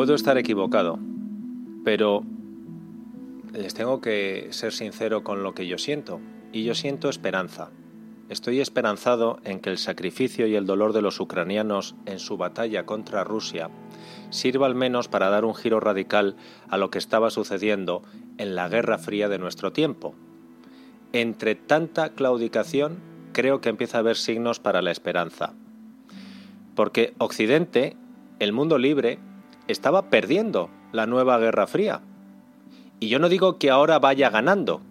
[0.00, 0.98] Puedo estar equivocado,
[1.84, 2.24] pero
[3.52, 6.22] les tengo que ser sincero con lo que yo siento.
[6.54, 7.68] Y yo siento esperanza.
[8.30, 12.86] Estoy esperanzado en que el sacrificio y el dolor de los ucranianos en su batalla
[12.86, 13.68] contra Rusia
[14.30, 16.34] sirva al menos para dar un giro radical
[16.70, 18.02] a lo que estaba sucediendo
[18.38, 20.14] en la Guerra Fría de nuestro tiempo.
[21.12, 23.00] Entre tanta claudicación,
[23.34, 25.52] creo que empieza a haber signos para la esperanza.
[26.74, 27.98] Porque Occidente,
[28.38, 29.18] el mundo libre,
[29.70, 32.02] estaba perdiendo la nueva Guerra Fría.
[32.98, 34.82] Y yo no digo que ahora vaya ganando,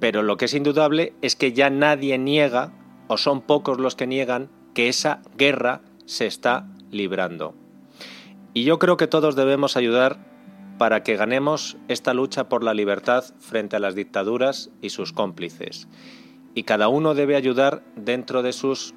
[0.00, 2.72] pero lo que es indudable es que ya nadie niega,
[3.08, 7.54] o son pocos los que niegan, que esa guerra se está librando.
[8.54, 10.18] Y yo creo que todos debemos ayudar
[10.78, 15.88] para que ganemos esta lucha por la libertad frente a las dictaduras y sus cómplices.
[16.54, 18.94] Y cada uno debe ayudar dentro de sus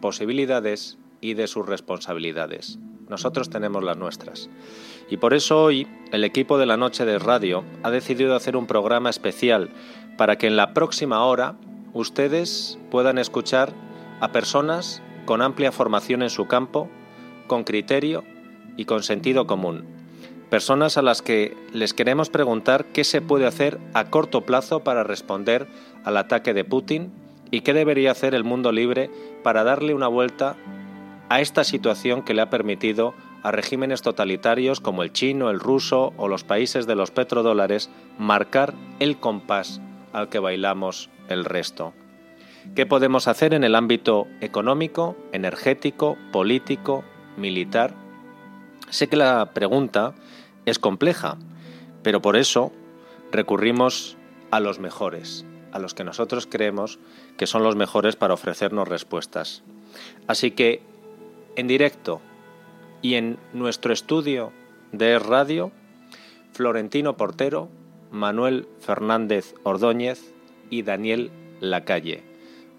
[0.00, 2.78] posibilidades y de sus responsabilidades.
[3.08, 4.48] Nosotros tenemos las nuestras.
[5.10, 8.66] Y por eso hoy el equipo de la Noche de Radio ha decidido hacer un
[8.66, 9.70] programa especial
[10.16, 11.56] para que en la próxima hora
[11.92, 13.72] ustedes puedan escuchar
[14.20, 16.88] a personas con amplia formación en su campo,
[17.46, 18.24] con criterio
[18.76, 19.84] y con sentido común.
[20.50, 25.02] Personas a las que les queremos preguntar qué se puede hacer a corto plazo para
[25.02, 25.66] responder
[26.04, 27.12] al ataque de Putin
[27.50, 29.10] y qué debería hacer el mundo libre
[29.42, 30.56] para darle una vuelta
[31.28, 36.12] a esta situación que le ha permitido a regímenes totalitarios como el chino, el ruso
[36.16, 39.80] o los países de los petrodólares marcar el compás
[40.12, 41.92] al que bailamos el resto.
[42.74, 47.04] ¿Qué podemos hacer en el ámbito económico, energético, político,
[47.36, 47.94] militar?
[48.88, 50.14] Sé que la pregunta
[50.64, 51.36] es compleja,
[52.02, 52.72] pero por eso
[53.30, 54.16] recurrimos
[54.50, 56.98] a los mejores, a los que nosotros creemos
[57.36, 59.62] que son los mejores para ofrecernos respuestas.
[60.26, 60.80] Así que,
[61.56, 62.20] en directo
[63.02, 64.52] y en nuestro estudio
[64.92, 65.72] de Radio,
[66.52, 67.68] Florentino Portero,
[68.10, 70.32] Manuel Fernández Ordóñez
[70.70, 72.22] y Daniel Lacalle.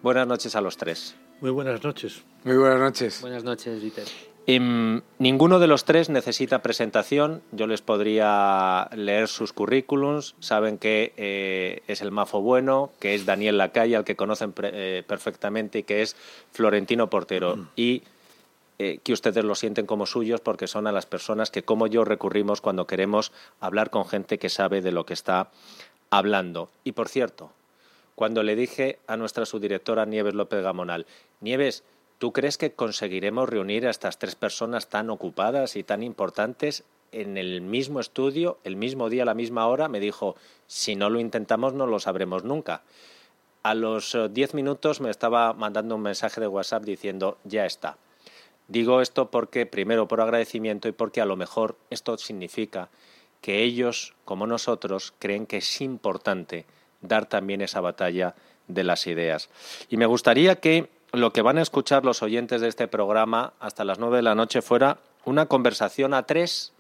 [0.02, 1.16] Buenas noches a los tres.
[1.42, 2.24] Muy buenas noches.
[2.44, 3.22] Muy buenas noches.
[3.22, 4.06] Buenas noches, Dieter.
[4.48, 7.42] Em, ninguno de los tres necesita presentación.
[7.52, 10.36] Yo les podría leer sus currículums.
[10.40, 15.04] Saben que eh, es el mafo bueno, que es Daniel Lacalle, al que conocen eh,
[15.08, 16.16] perfectamente, y que es
[16.52, 17.58] Florentino Portero.
[17.58, 17.68] Mm.
[17.76, 18.04] Y
[18.80, 22.06] eh, que ustedes lo sienten como suyos porque son a las personas que, como yo,
[22.06, 25.52] recurrimos cuando queremos hablar con gente que sabe de lo que está
[26.10, 26.70] hablando.
[26.84, 27.52] Y por cierto,
[28.16, 31.06] cuando le dije a nuestra subdirectora Nieves López Gamonal,
[31.42, 31.84] Nieves,
[32.18, 37.38] ¿Tú crees que conseguiremos reunir a estas tres personas tan ocupadas y tan importantes en
[37.38, 39.90] el mismo estudio, el mismo día, a la misma hora?
[39.90, 40.36] Me dijo,
[40.66, 42.84] si no lo intentamos no lo sabremos nunca.
[43.64, 47.98] A los eh, diez minutos me estaba mandando un mensaje de WhatsApp diciendo, ya está.
[48.68, 52.90] Digo esto porque, primero, por agradecimiento y porque a lo mejor esto significa
[53.42, 56.66] que ellos, como nosotros, creen que es importante
[57.02, 58.36] dar también esa batalla
[58.68, 59.50] de las ideas.
[59.90, 63.86] Y me gustaría que lo que van a escuchar los oyentes de este programa hasta
[63.86, 66.74] las nueve de la noche fuera una conversación a tres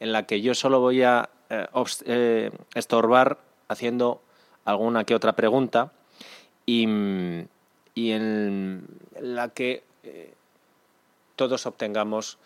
[0.00, 1.66] en la que yo solo voy a eh,
[2.06, 4.20] eh, estorbar haciendo
[4.64, 5.92] alguna que otra pregunta
[6.66, 6.84] y,
[7.94, 8.86] en
[9.20, 10.34] la que eh,
[11.36, 12.38] todos obtengamos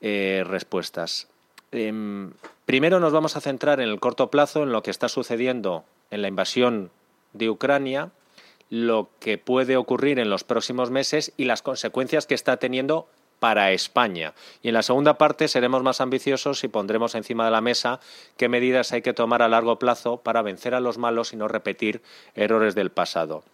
[0.00, 1.28] respuestas.
[1.70, 2.32] Em,
[2.66, 6.22] primero nos vamos a centrar en el corto plazo en lo que está sucediendo en
[6.22, 6.90] la invasión
[7.32, 8.10] de Ucrania
[8.72, 13.06] lo que puede ocurrir en los próximos meses y las consecuencias que está teniendo
[13.38, 14.32] para España.
[14.62, 18.00] Y en la segunda parte seremos más ambiciosos y pondremos encima de la mesa
[18.38, 21.48] qué medidas hay que tomar a largo plazo para vencer a los malos y no
[21.48, 22.00] repetir
[22.34, 23.44] errores del pasado.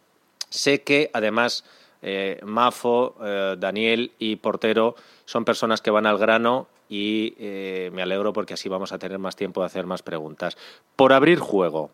[0.50, 1.64] Sé que, además,
[2.02, 4.94] eh, Mafo, eh, Daniel y Portero
[5.24, 9.18] son personas que van al grano y eh, me alegro porque así vamos a tener
[9.18, 10.56] más tiempo de hacer más preguntas.
[10.96, 11.90] Por abrir juego,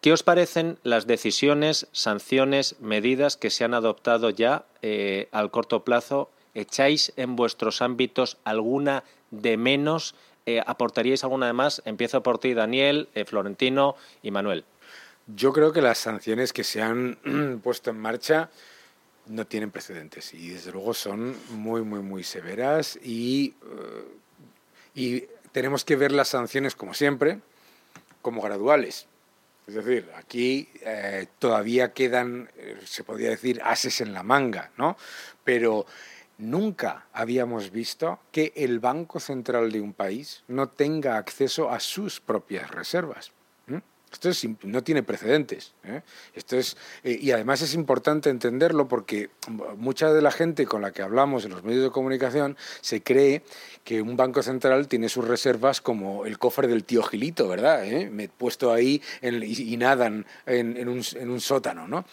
[0.00, 4.66] ¿Qué os parecen las decisiones, sanciones, medidas que se han adoptado ya
[5.32, 6.28] al corto plazo?
[6.52, 10.14] ¿Echáis en vuestros ámbitos alguna de menos?
[10.66, 11.80] ¿Aportaríais alguna de más?
[11.86, 14.66] Empiezo por ti, Daniel, Florentino y Manuel.
[15.26, 18.50] Yo creo que las sanciones que se han puesto en marcha
[19.26, 23.54] no tienen precedentes y desde luego son muy, muy, muy severas y,
[24.94, 27.40] y tenemos que ver las sanciones, como siempre,
[28.22, 29.06] como graduales
[29.66, 34.96] es decir, aquí eh, todavía quedan, eh, se podría decir, ases en la manga, ¿no?
[35.42, 35.86] Pero
[36.36, 42.20] nunca habíamos visto que el Banco Central de un país no tenga acceso a sus
[42.20, 43.32] propias reservas.
[44.14, 44.30] Esto
[44.62, 45.74] no tiene precedentes.
[45.84, 46.02] ¿eh?
[46.34, 49.30] Esto es, eh, y además es importante entenderlo porque
[49.76, 53.42] mucha de la gente con la que hablamos en los medios de comunicación se cree
[53.82, 57.84] que un banco central tiene sus reservas como el cofre del tío Gilito, ¿verdad?
[57.84, 58.08] ¿Eh?
[58.08, 61.88] Me he puesto ahí y, nadan en, un, sótano.
[61.88, 62.04] ¿no?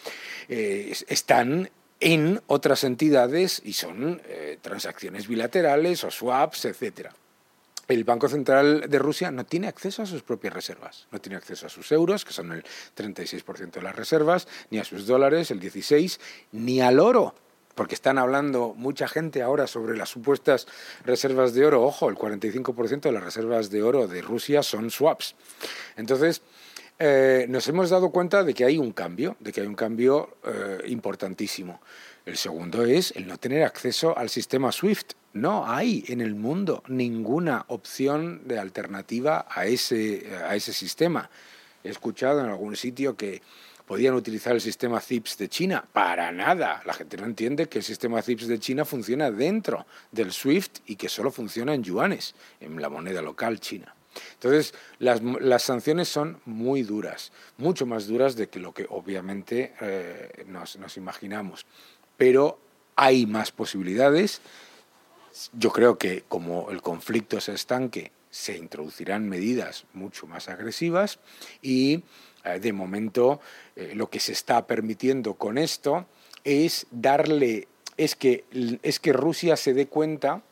[0.48, 1.70] están
[2.00, 4.20] en otras entidades y son
[4.60, 7.12] transacciones bilaterales o swaps, etcétera
[7.92, 11.66] el Banco Central de Rusia no tiene acceso a sus propias reservas, no tiene acceso
[11.66, 12.64] a sus euros, que son el
[12.96, 16.18] 36% de las reservas, ni a sus dólares, el 16%,
[16.52, 17.34] ni al oro,
[17.74, 20.66] porque están hablando mucha gente ahora sobre las supuestas
[21.04, 21.82] reservas de oro.
[21.82, 25.34] Ojo, el 45% de las reservas de oro de Rusia son swaps.
[25.96, 26.42] Entonces,
[26.98, 30.36] eh, nos hemos dado cuenta de que hay un cambio, de que hay un cambio
[30.44, 31.80] eh, importantísimo.
[32.24, 35.14] El segundo es el no tener acceso al sistema SWIFT.
[35.32, 41.30] No hay en el mundo ninguna opción de alternativa a ese, a ese sistema.
[41.82, 43.42] He escuchado en algún sitio que
[43.86, 45.84] podían utilizar el sistema CIPS de China.
[45.92, 46.82] Para nada.
[46.84, 50.96] La gente no entiende que el sistema CIPS de China funciona dentro del SWIFT y
[50.96, 53.94] que solo funciona en yuanes, en la moneda local china.
[54.34, 59.72] Entonces, las, las, sanciones son muy duras, mucho más duras de que lo que obviamente
[59.80, 61.64] eh, nos, nos imaginamos
[62.22, 62.56] pero
[62.94, 64.40] hay más posibilidades.
[65.52, 71.18] Yo creo que como el conflicto se estanque, se introducirán medidas mucho más agresivas
[71.60, 72.02] y
[72.44, 73.40] eh, de momento
[73.76, 76.06] eh, lo que se está permitiendo con esto
[76.44, 78.44] es darle, es que,
[78.82, 80.42] es que Rusia se dé cuenta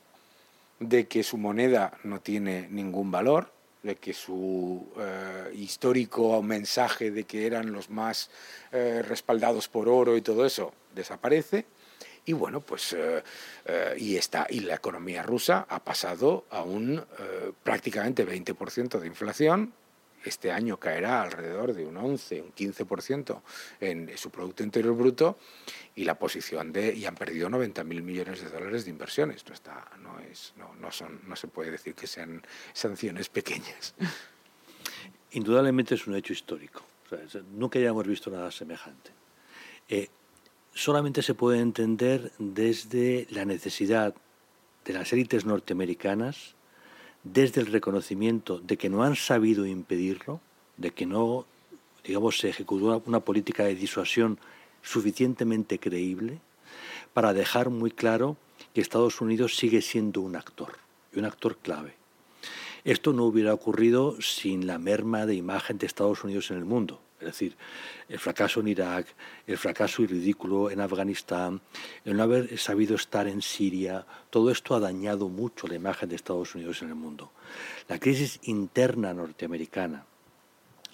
[0.79, 3.51] de que su moneda no tiene ningún valor,
[3.83, 8.29] de que su eh, histórico mensaje de que eran los más
[8.71, 11.65] respaldados por oro y todo eso desaparece.
[12.25, 13.23] Y bueno, pues eh,
[13.65, 19.07] eh, y, está, y la economía rusa ha pasado a un eh, prácticamente 20% de
[19.07, 19.73] inflación.
[20.23, 23.41] Este año caerá alrededor de un 11, un 15%
[23.79, 25.39] en su Producto Interior Bruto
[25.95, 29.43] y la posición de y han perdido 90.000 millones de dólares de inversiones.
[29.47, 33.95] No está, no es, no, no son, no se puede decir que sean sanciones pequeñas.
[35.31, 36.83] Indudablemente es un hecho histórico.
[37.53, 39.09] nunca hayamos visto nada semejante
[40.73, 44.15] solamente se puede entender desde la necesidad
[44.85, 46.55] de las élites norteamericanas,
[47.23, 50.41] desde el reconocimiento de que no han sabido impedirlo,
[50.77, 51.45] de que no,
[52.03, 54.39] digamos, se ejecutó una, política de disuasión
[54.81, 56.39] suficientemente creíble
[57.13, 58.37] para dejar muy claro
[58.73, 60.77] que Estados Unidos sigue siendo un actor,
[61.13, 61.95] y un actor clave.
[62.83, 66.99] Esto no hubiera ocurrido sin la merma de imagen de Estados Unidos en el mundo.
[67.21, 67.55] Es decir,
[68.09, 69.07] el fracaso en Irak,
[69.45, 71.61] el fracaso y ridículo en Afganistán,
[72.03, 76.15] el no haber sabido estar en Siria, todo esto ha dañado mucho la imagen de
[76.15, 77.31] Estados Unidos en el mundo.
[77.87, 80.05] La crisis interna norteamericana,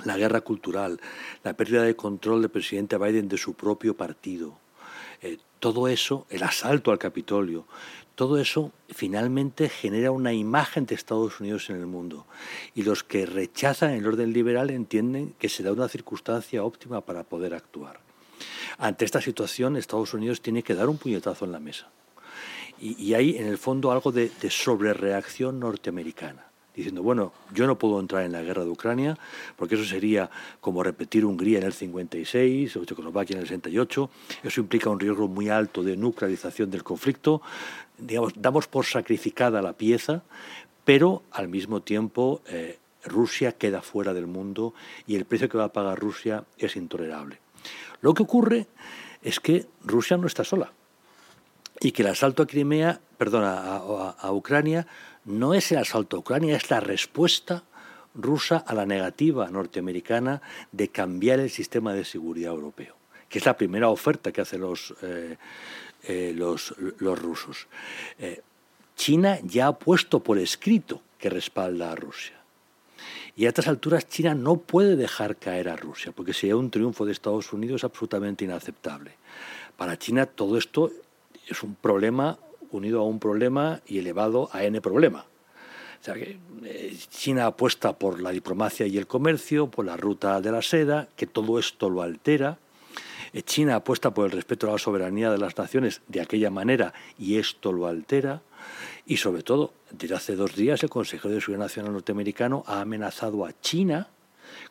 [0.04, 1.00] la guerra cultural,
[1.44, 4.60] la pérdida de control del presidente Biden de su propio partido,
[5.22, 7.66] eh, todo eso, el asalto al Capitolio,
[8.16, 12.26] todo eso finalmente genera una imagen de Estados Unidos en el mundo.
[12.74, 17.24] Y los que rechazan el orden liberal entienden que se da una circunstancia óptima para
[17.24, 18.00] poder actuar.
[18.80, 21.90] Ante esta situación, Estados Unidos tiene que dar un puñetazo en la mesa.
[22.80, 26.48] Y, hay, en el fondo, algo de, de sobrereacción norteamericana
[26.78, 29.18] diciendo, bueno, yo no puedo entrar en la guerra de Ucrania,
[29.56, 30.30] porque eso sería
[30.62, 34.10] como repetir Hungría en el 56 o Checoslovaquia en el 68,
[34.44, 37.42] eso implica un riesgo muy alto de nuclearización del conflicto,
[37.98, 40.24] digamos, damos por sacrificada la pieza,
[40.86, 44.76] pero al mismo tiempo eh, Rusia queda fuera del mundo
[45.08, 47.40] y el precio que va a pagar Rusia es intolerable.
[48.02, 48.68] Lo que ocurre
[49.24, 50.72] es que Rusia no está sola
[51.82, 54.86] y que el asalto a Crimea, perdona, a Ucrania
[55.28, 57.64] no es el asalto a Ucrania, es la respuesta
[58.16, 60.42] rusa a la negativa norteamericana
[60.72, 62.96] de cambiar el sistema de seguridad europeo,
[63.30, 65.38] que es la primera oferta que hacen los, eh,
[66.04, 67.68] eh, los, rusos.
[68.18, 68.42] Eh,
[68.96, 72.36] China ya ha puesto por escrito que respalda a Rusia.
[73.36, 77.06] Y a estas alturas China no puede dejar caer a Rusia, porque sería un triunfo
[77.06, 79.12] de Estados Unidos absolutamente inaceptable.
[79.76, 80.92] Para China todo esto
[81.48, 82.40] es un problema
[82.72, 85.26] unido a un problema y elevado a n problema.
[86.06, 91.08] Eh, China apuesta por la diplomacia y el comercio, por la ruta de la seda,
[91.16, 92.60] que todo esto lo altera.
[93.34, 96.94] Eh, China apuesta por el respeto a la soberanía de las naciones de aquella manera
[97.18, 98.42] y esto lo altera.
[99.06, 103.46] Y sobre todo, desde hace dos días el consejero de Seguridad Nacional norteamericano ha amenazado
[103.46, 104.08] a China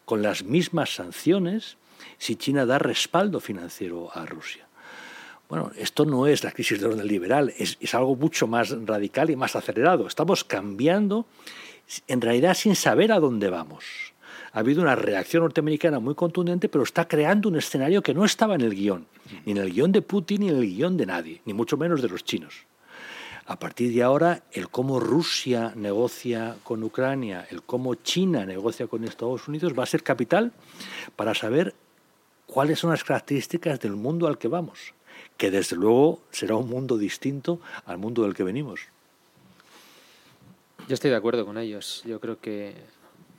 [0.05, 1.77] con las mismas sanciones
[2.19, 4.66] si China da respaldo financiero a Rusia.
[5.49, 9.37] Bueno, esto no es la crisis del orden liberal, es, algo mucho más radical y
[9.37, 10.09] más acelerado.
[10.09, 11.27] Estamos cambiando,
[12.09, 13.85] en realidad sin saber a dónde vamos.
[14.53, 18.57] ha habido una reacción norteamericana muy contundente, pero está creando un escenario que no estaba
[18.57, 19.07] en el guion,
[19.45, 22.03] ni en el guion de Putin, ni en el guion de nadie, ni mucho menos
[22.03, 22.67] de los chinos.
[23.49, 29.05] A partir de ahora, el cómo Rusia negocia con Ucrania, el cómo China negocia con
[29.05, 30.51] Estados Unidos va a ser capital
[31.15, 31.73] para saber
[32.47, 34.96] cuáles son las características del mundo al que vamos,
[35.37, 38.81] que desde luego será un mundo distinto al mundo del que venimos.
[40.89, 42.03] Yo estoy de acuerdo con ellos.
[42.07, 42.75] Yo creo que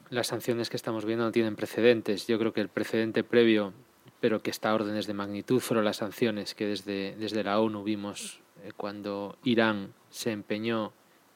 [0.09, 2.27] las sanciones que estamos viendo no tienen precedentes.
[2.27, 3.73] Yo creo que el precedente previo,
[4.19, 7.83] pero que está a órdenes de magnitud, fueron las sanciones que desde, desde la ONU
[7.83, 10.91] vimos eh, cuando Irán se empeñó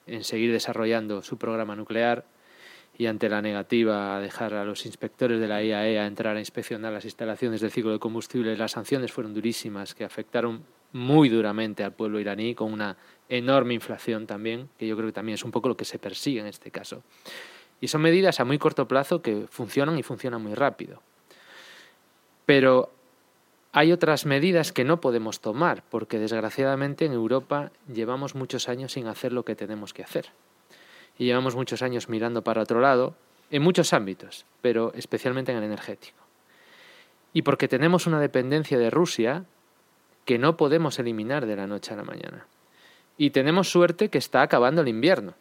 [0.08, 2.25] en seguir desarrollando su programa nuclear
[3.01, 6.39] y ante la negativa a dejar a los inspectores de la IAEA e entrar a
[6.39, 11.84] inspeccionar las instalaciones del ciclo de combustible, las sanciones fueron durísimas, que afectaron muy duramente
[11.84, 12.96] al pueblo iraní, con una
[13.27, 16.41] enorme inflación también, que yo creo que también es un poco lo que se persigue
[16.41, 17.01] en este caso.
[17.79, 21.01] Y son medidas a muy corto plazo que funcionan y funcionan muy rápido.
[22.46, 22.91] Pero
[23.72, 29.08] hay otras medidas que no podemos tomar, porque desgraciadamente en Europa llevamos muchos años sin
[29.08, 30.27] hacer lo que tenemos que hacer.
[31.18, 33.15] Y llevamos muchos años mirando para otro lado,
[33.51, 36.18] en muchos ámbitos, pero especialmente en el energético.
[37.34, 39.46] Y porque tenemos una dependencia de Rusia
[40.25, 42.46] que no podemos eliminar de la noche a la mañana.
[43.18, 45.34] Y tenemos suerte que está acabando el invierno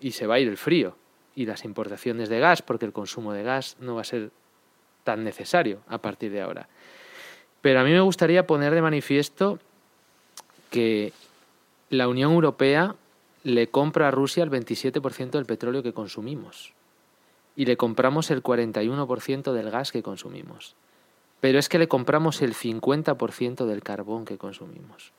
[0.00, 0.96] y se va a ir el frío
[1.34, 4.30] y las importaciones de gas, porque el consumo de gas no va a ser
[5.04, 6.68] tan necesario a partir de ahora.
[7.60, 9.58] Pero a mí me gustaría poner de manifiesto
[10.70, 11.12] que
[11.90, 12.96] la Unión Europea
[13.44, 16.74] le compra a Rusia el 27% del petróleo que consumimos
[17.56, 20.74] y le compramos el 41% del gas que consumimos.
[21.40, 25.12] Pero es que le compramos el 50% del carbón que consumimos.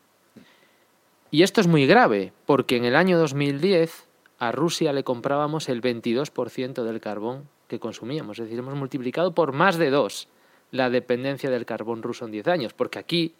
[1.31, 4.07] Y esto es muy grave, porque en el año 2010
[4.39, 8.39] a Rusia le comprábamos el 22% del carbón que consumíamos.
[8.39, 10.27] Es decir, hemos multiplicado por más de dos
[10.71, 13.33] la dependencia del carbón ruso en 10 años, porque aquí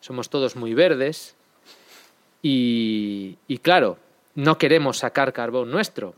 [0.00, 1.36] somos todos muy verdes
[2.42, 3.98] y, y claro,
[4.38, 6.14] no queremos sacar carbón nuestro,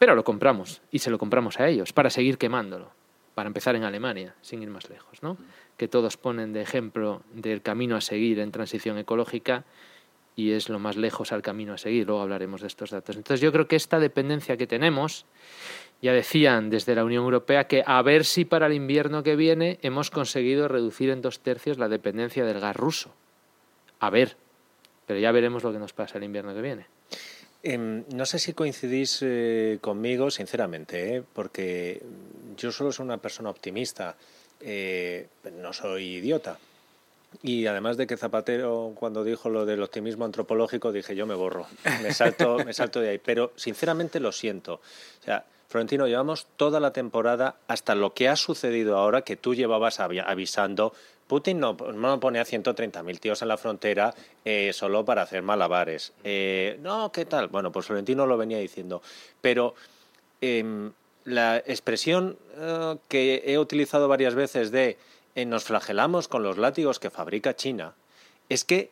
[0.00, 2.90] pero lo compramos y se lo compramos a ellos para seguir quemándolo,
[3.36, 5.36] para empezar en Alemania, sin ir más lejos, ¿no?
[5.76, 9.62] que todos ponen de ejemplo del camino a seguir en transición ecológica
[10.34, 12.08] y es lo más lejos al camino a seguir.
[12.08, 13.14] Luego hablaremos de estos datos.
[13.14, 15.24] Entonces yo creo que esta dependencia que tenemos,
[16.00, 19.78] ya decían desde la Unión Europea que a ver si para el invierno que viene
[19.82, 23.14] hemos conseguido reducir en dos tercios la dependencia del gas ruso.
[24.00, 24.36] A ver,
[25.06, 26.86] pero ya veremos lo que nos pasa el invierno que viene.
[27.62, 31.22] Em, no sé si coincidís eh, conmigo, sinceramente, ¿eh?
[31.32, 32.02] porque
[32.56, 34.16] yo solo soy una persona optimista,
[34.60, 35.28] eh,
[35.60, 36.58] no soy idiota.
[37.42, 41.66] Y además de que Zapatero, cuando dijo lo del optimismo antropológico, dije yo me borro,
[42.02, 43.18] me salto, me salto de ahí.
[43.18, 44.74] Pero sinceramente lo siento.
[44.74, 49.54] O sea, Florentino, llevamos toda la temporada hasta lo que ha sucedido ahora, que tú
[49.54, 50.92] llevabas avisando.
[51.32, 56.12] Putin no, no pone a 130.000 tíos en la frontera eh, solo para hacer malabares.
[56.24, 57.48] Eh, no, ¿qué tal?
[57.48, 59.00] Bueno, pues Florentino lo venía diciendo.
[59.40, 59.74] Pero
[60.42, 60.92] em,
[61.24, 64.98] la expresión eh, que he utilizado varias veces de
[65.46, 67.94] nos flagelamos con los látigos que fabrica China,
[68.50, 68.90] es que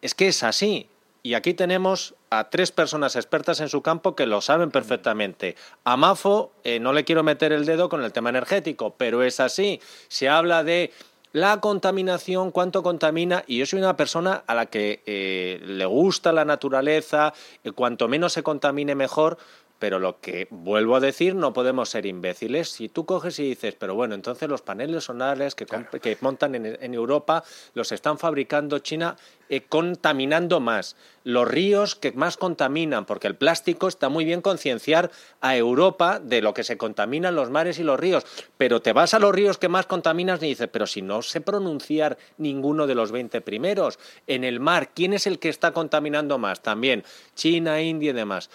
[0.00, 0.88] es, que es así.
[1.22, 5.54] Y aquí tenemos a tres personas expertas en su campo que lo saben perfectamente.
[5.84, 9.38] A Mafo eh, no le quiero meter el dedo con el tema energético, pero es
[9.38, 9.80] así.
[10.08, 10.90] Se habla de
[11.32, 16.32] la contaminación, cuánto contamina, y yo soy una persona a la que eh, le gusta
[16.32, 17.32] la naturaleza,
[17.74, 19.38] cuanto menos se contamine mejor,
[19.82, 22.68] pero lo que vuelvo a decir, no podemos ser imbéciles.
[22.68, 26.94] Si tú coges y dices, pero bueno, entonces los paneles solares que, que montan en,
[26.94, 27.42] Europa
[27.74, 29.16] los están fabricando China
[29.48, 30.94] eh, contaminando más.
[31.24, 35.10] Los ríos que más contaminan, porque el plástico está muy bien concienciar
[35.40, 38.24] a Europa de lo que se contaminan los mares y los ríos,
[38.56, 41.40] pero te vas a los ríos que más contaminan y dices, pero si no sé
[41.40, 43.98] pronunciar ninguno de los 20 primeros.
[44.28, 46.62] En el mar, ¿quién es el que está contaminando más?
[46.62, 47.02] También
[47.34, 48.48] China, India y demás.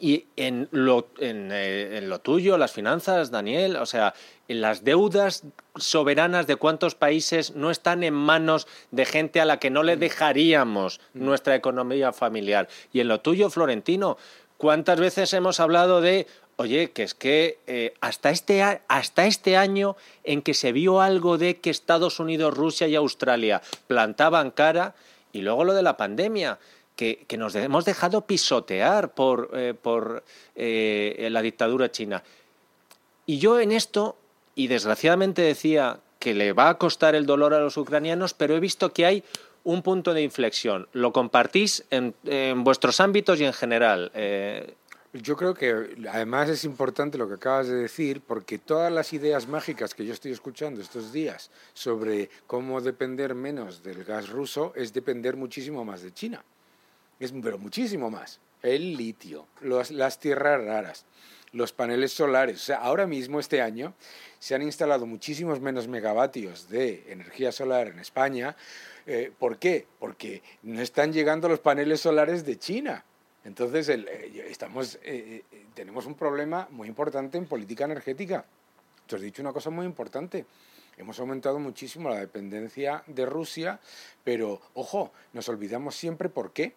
[0.00, 4.14] Y en lo, eh, en, lo tuyo, las finanzas, Daniel, o sea,
[4.46, 5.44] en las deudas
[5.76, 9.96] soberanas de cuántos países no están en manos de gente a la que no le
[9.96, 12.68] dejaríamos nuestra economía familiar.
[12.92, 14.18] Y en lo tuyo, Florentino,
[14.58, 16.26] ¿cuántas veces hemos hablado de,
[16.56, 21.38] oye, que es que eh, hasta, este, hasta este año en que se vio algo
[21.38, 24.94] de que Estados Unidos, Rusia y Australia plantaban cara,
[25.32, 26.58] y luego lo de la pandemia?
[26.98, 30.24] Que, nos hemos dejado pisotear por, eh, por
[30.56, 32.24] eh, la dictadura china.
[33.24, 34.16] Y yo en esto,
[34.56, 38.60] y desgraciadamente decía que le va a costar el dolor a los ucranianos, pero he
[38.60, 39.24] visto que hay
[39.62, 40.88] un punto de inflexión.
[40.92, 42.14] ¿Lo compartís en,
[42.64, 44.10] vuestros ámbitos y en general?
[44.14, 44.74] Eh,
[45.12, 49.46] Yo creo que además es importante lo que acabas de decir, porque todas las ideas
[49.46, 54.92] mágicas que yo estoy escuchando estos días sobre cómo depender menos del gas ruso es
[54.92, 56.42] depender muchísimo más de China.
[57.18, 58.40] Pero muchísimo más.
[58.62, 61.04] El litio, las tierras raras,
[61.52, 62.56] los paneles solares.
[62.56, 63.94] O sea, ahora mismo, este año,
[64.38, 68.56] se han instalado muchísimos menos megavatios de energía solar en España.
[69.06, 69.86] Eh, ¿Por qué?
[69.98, 73.04] Porque no están llegando los paneles solares de China.
[73.44, 75.42] Entonces, eh, estamos, eh,
[75.74, 78.44] tenemos un problema muy importante en política energética.
[79.06, 80.44] Te has dicho una cosa muy importante.
[80.98, 83.78] Hemos aumentado muchísimo la dependencia de Rusia,
[84.24, 86.74] pero ojo, nos olvidamos siempre por qué.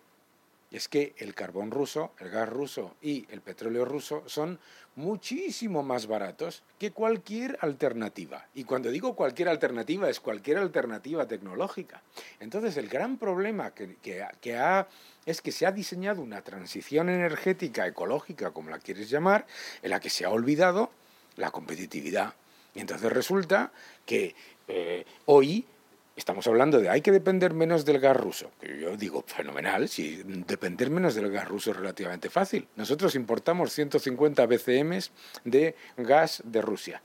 [0.71, 4.59] Es que el carbón ruso, el gas ruso y el petróleo ruso son
[4.95, 8.47] muchísimo más baratos que cualquier alternativa.
[8.53, 12.01] Y cuando digo cualquier alternativa, es cualquier alternativa tecnológica.
[12.39, 13.97] Entonces, el gran problema que,
[14.41, 14.87] que ha
[15.25, 19.45] es que se ha diseñado una transición energética ecológica, como la quieres llamar,
[19.81, 20.91] en la que se ha olvidado
[21.35, 22.33] la competitividad.
[22.73, 23.71] Y entonces resulta
[24.05, 24.35] que
[24.67, 25.65] eh, hoy
[26.21, 28.51] estamos hablando de hay que depender menos del gas ruso.
[28.61, 32.67] yo digo, fenomenal, si depender menos del gas ruso es relativamente fácil.
[32.75, 34.99] Nosotros importamos 150 BCM
[35.45, 37.01] de gas de Rusia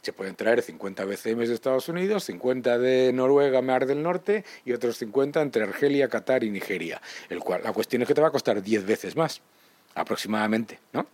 [0.00, 4.72] se pueden traer 50 BCM de Estados Unidos, 50 de Noruega, Mar del Norte y
[4.72, 7.00] otros 50 entre Argelia, Qatar y Nigeria.
[7.28, 9.42] El cual, la cuestión es que te va a costar 10 veces más,
[9.94, 11.06] aproximadamente, ¿no?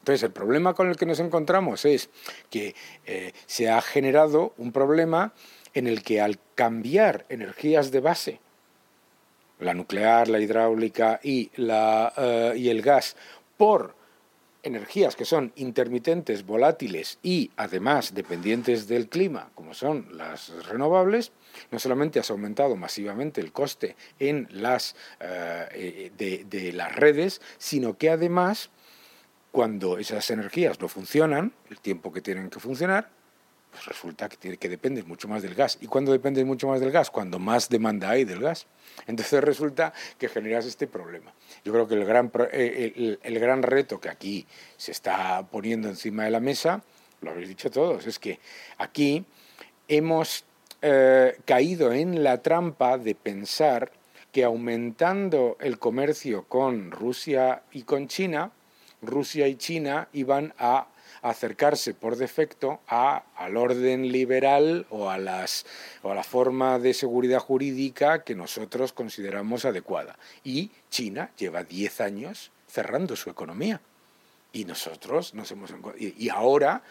[0.00, 2.10] Entonces, el problema con el que nos encontramos es
[2.50, 2.76] que
[3.06, 5.32] eh, se ha generado un problema
[5.76, 8.40] en el que al cambiar energías de base,
[9.60, 13.14] la nuclear, la hidráulica y, la, eh, y el gas,
[13.58, 13.94] por
[14.62, 21.32] energías que son intermitentes, volátiles y además dependientes del clima, como son las renovables,
[21.70, 28.08] no solamente has aumentado masivamente el coste en las, eh, de, las redes, sino que
[28.08, 28.70] además,
[29.52, 33.10] cuando esas energías no funcionan, el tiempo que tienen que funcionar,
[33.76, 35.76] pues resulta que, que dependes mucho más del gas.
[35.82, 37.10] ¿Y cuándo dependes mucho más del gas?
[37.10, 38.66] Cuando más demanda hay del gas.
[39.06, 41.34] Entonces resulta que generas este problema.
[41.62, 44.46] Yo creo que el gran, eh, el, gran reto que aquí
[44.78, 46.82] se está poniendo encima de la mesa,
[47.20, 48.40] lo habéis dicho todos, es que
[48.78, 49.26] aquí
[49.88, 50.46] hemos
[50.80, 53.92] eh, caído en la trampa de pensar
[54.32, 58.52] que aumentando el comercio con Rusia y con China,
[59.02, 60.88] Rusia y China iban a
[61.22, 65.66] acercarse por defecto a, al orden liberal o a, las,
[66.02, 70.18] o a la forma de seguridad jurídica que nosotros consideramos adecuada.
[70.44, 73.80] Y China lleva 10 años cerrando su economía.
[74.52, 75.72] Y nosotros nos hemos...
[75.98, 76.82] Y ahora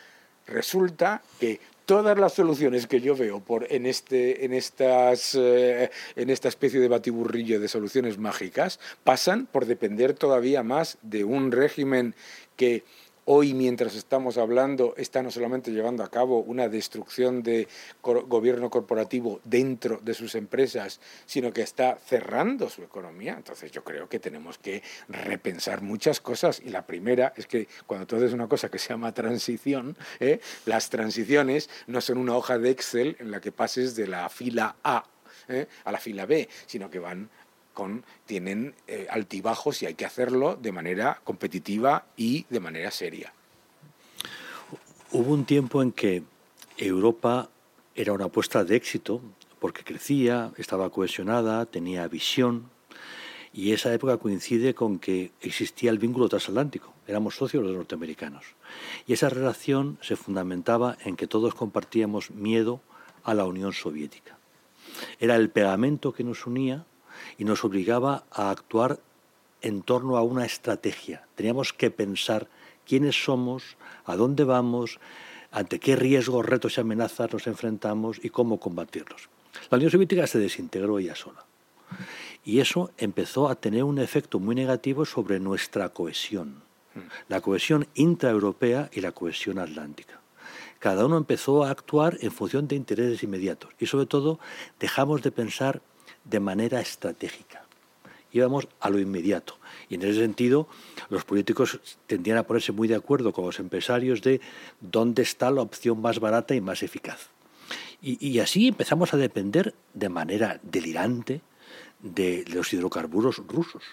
[0.47, 6.29] resulta que todas las soluciones que yo veo por, en, este, en, estas, eh, en
[6.29, 12.15] esta especie de batiburrillo de soluciones mágicas pasan por depender todavía más de un régimen
[12.55, 12.83] que
[13.27, 17.67] Hoy, mientras estamos hablando, está no solamente llevando a cabo una destrucción de
[18.03, 23.33] gobierno corporativo dentro de sus empresas, sino que está cerrando su economía.
[23.35, 26.61] Entonces yo creo que tenemos que repensar muchas cosas.
[26.63, 30.39] Y la primera es que cuando tú haces una cosa que se llama transición, ¿eh?
[30.67, 34.75] las transiciones no son una hoja de Excel en la que pases de la fila
[34.83, 35.03] A
[35.47, 35.67] ¿eh?
[35.83, 37.29] a la fila B, sino que van
[38.25, 43.33] tienen eh, altibajos y hay que hacerlo de manera competitiva y de manera seria.
[45.11, 46.23] Hubo un tiempo en que
[46.77, 47.49] Europa
[47.95, 49.21] era una apuesta de éxito
[49.59, 52.69] porque crecía, estaba cohesionada, tenía visión,
[53.53, 58.43] y esa época coincide con que existía el vínculo transatlántico, éramos socios los norteamericanos.
[59.07, 62.81] Y esa relación se fundamentaba en que todos compartíamos miedo
[63.23, 64.37] a la Unión Soviética.
[65.21, 66.85] Era el pegamento que nos unía
[67.37, 68.99] y nos obligaba a actuar
[69.61, 71.27] en torno a una estrategia.
[71.35, 72.47] Teníamos que pensar
[72.85, 74.99] quiénes somos, a dónde vamos,
[75.51, 79.29] ante qué riesgos, retos y amenazas nos enfrentamos y cómo combatirlos.
[79.69, 81.45] La Unión Soviética se desintegró ella sola.
[82.43, 86.61] Y eso empezó a tener un efecto muy negativo sobre nuestra cohesión,
[87.27, 90.19] la cohesión intraeuropea y la cohesión atlántica.
[90.79, 94.39] Cada uno empezó a actuar en función de intereses inmediatos y sobre todo
[94.79, 95.81] dejamos de pensar
[96.25, 97.63] de manera estratégica.
[98.31, 99.57] Íbamos a lo inmediato.
[99.87, 100.67] Y en ese sentido,
[101.09, 104.41] los políticos tendían a ponerse muy de acuerdo con los empresarios de
[104.81, 107.29] dónde está la opción más barata y más eficaz.
[108.01, 111.41] Y, así empezamos a depender de manera delirante
[112.01, 113.83] de los hidrocarburos rusos.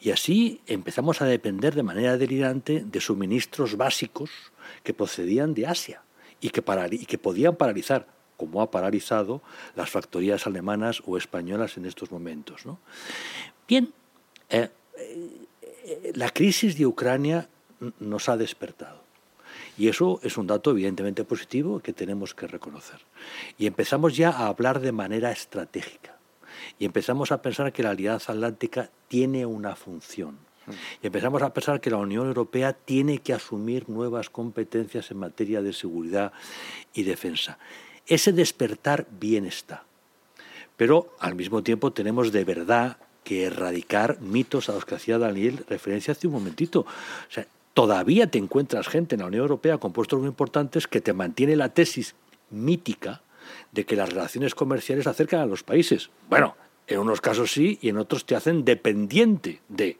[0.00, 4.30] Y así empezamos a depender de manera delirante de suministros básicos
[4.84, 6.02] que procedían de Asia
[6.40, 8.06] y que, y que podían paralizar
[8.40, 9.42] como ha paralizado
[9.76, 12.62] las factorías alemanas o españolas en estos momentos.
[13.68, 13.92] Bien,
[14.48, 17.50] eh, eh, la crisis de Ucrania
[17.98, 19.02] nos ha despertado.
[19.76, 23.00] Y eso es un dato evidentemente positivo que tenemos que reconocer.
[23.58, 26.16] Y empezamos ya a hablar de manera estratégica.
[26.78, 30.38] Y empezamos a pensar que la Alianza Atlántica tiene una función.
[31.02, 35.60] Y empezamos a pensar que la Unión Europea tiene que asumir nuevas competencias en materia
[35.60, 36.32] de seguridad
[36.94, 37.58] y defensa.
[38.10, 39.84] Ese despertar bien está.
[40.76, 45.64] Pero al mismo tiempo tenemos de verdad que erradicar mitos a los que hacía Daniel
[45.68, 46.80] referencia hace un momentito.
[46.80, 51.00] O sea, todavía te encuentras gente en la Unión Europea con puestos muy importantes que
[51.00, 52.16] te mantiene la tesis
[52.50, 53.22] mítica
[53.70, 56.10] de que las relaciones comerciales acercan a los países.
[56.28, 56.56] Bueno,
[56.88, 59.98] en unos casos sí y en otros te hacen dependiente de.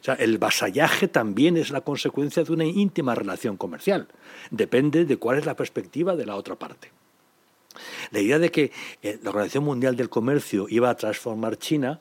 [0.00, 4.08] O sea, el vasallaje también es la consecuencia de una íntima relación comercial.
[4.50, 6.90] Depende de cuál es la perspectiva de la otra parte.
[8.10, 12.00] La idea de que eh, la Organización Mundial del Comercio iba a transformar China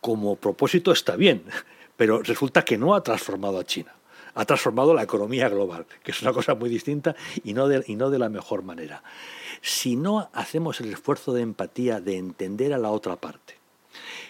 [0.00, 1.44] como propósito está bien,
[1.96, 3.94] pero resulta que no ha transformado a China.
[4.34, 7.96] Ha transformado la economía global, que es una cosa muy distinta y no de, y
[7.96, 9.02] no de la mejor manera.
[9.60, 13.58] Si no hacemos el esfuerzo de empatía de entender a la otra parte,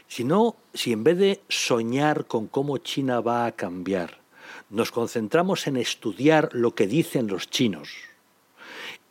[0.09, 4.21] si no, si en vez de soñar con cómo China va a cambiar,
[4.69, 7.91] nos concentramos en estudiar lo que dicen los chinos,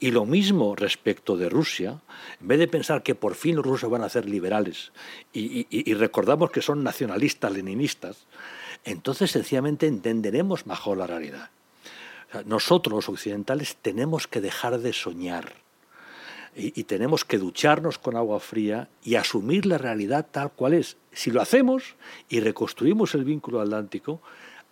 [0.02, 2.02] y lo mismo respecto de Rusia,
[2.42, 4.92] en vez de pensar que por fin los rusos van a ser liberales
[5.32, 8.26] y, recordamos que son nacionalistas, leninistas,
[8.84, 11.52] entonces sencillamente entenderemos mejor la realidad.
[12.46, 15.54] nosotros los occidentales tenemos que dejar de soñar
[16.56, 20.98] y, y, tenemos que ducharnos con agua fría y asumir la realidad tal cual es.
[21.12, 21.96] Si lo hacemos
[22.28, 24.20] y reconstruimos el vínculo atlántico,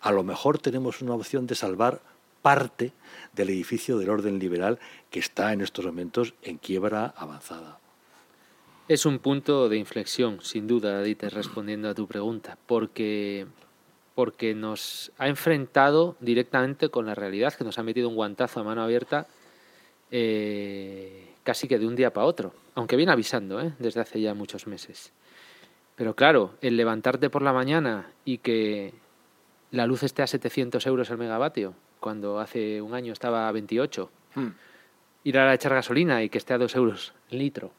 [0.00, 2.02] a lo mejor tenemos una opción de salvar
[2.42, 2.92] parte
[3.32, 4.78] del edificio del orden liberal
[5.10, 7.78] que está en estos momentos en quiebra avanzada.
[8.88, 13.46] Es un punto de inflexión, sin duda, Dieter, respondiendo a tu pregunta, porque,
[14.16, 18.64] porque nos ha enfrentado directamente con la realidad, que nos ha metido un guantazo a
[18.64, 19.28] mano abierta
[20.10, 23.72] eh, casi que de un día para otro, aunque viene avisando ¿eh?
[23.78, 25.12] desde hace ya muchos meses.
[25.94, 28.92] Pero claro, el levantarte por la mañana y que
[29.70, 34.10] la luz esté a 700 euros el megavatio, cuando hace un año estaba a 28.
[34.34, 34.48] Hmm.
[35.22, 37.70] Ir a echar gasolina y que esté a 2 euros el litro.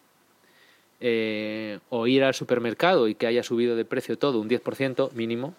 [1.00, 5.56] Eh, o ir al supermercado y que haya subido de precio todo un 10% mínimo,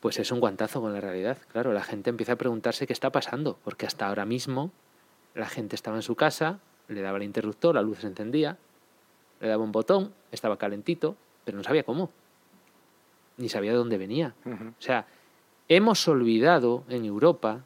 [0.00, 1.38] pues es un guantazo con la realidad.
[1.52, 4.72] Claro, la gente empieza a preguntarse qué está pasando, porque hasta ahora mismo
[5.36, 6.58] la gente estaba en su casa,
[6.88, 8.58] le daba el interruptor, la luz se encendía,
[9.40, 12.10] le daba un botón, estaba calentito, pero no sabía cómo,
[13.36, 14.34] ni sabía de dónde venía.
[14.44, 15.06] O sea,
[15.76, 17.64] hemos olvidado en Europa,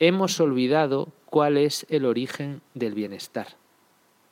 [0.00, 3.56] hemos olvidado cuál es el origen del bienestar.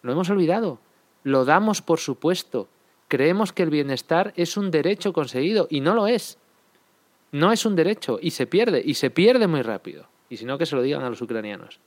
[0.03, 0.81] Lo hemos olvidado.
[1.23, 2.69] Lo damos por supuesto.
[3.07, 6.39] Creemos que el bienestar es un derecho conseguido y no lo es.
[7.31, 10.07] No es un derecho y se pierde y se pierde muy rápido.
[10.29, 11.79] Y si no, que se lo digan a los ucranianos.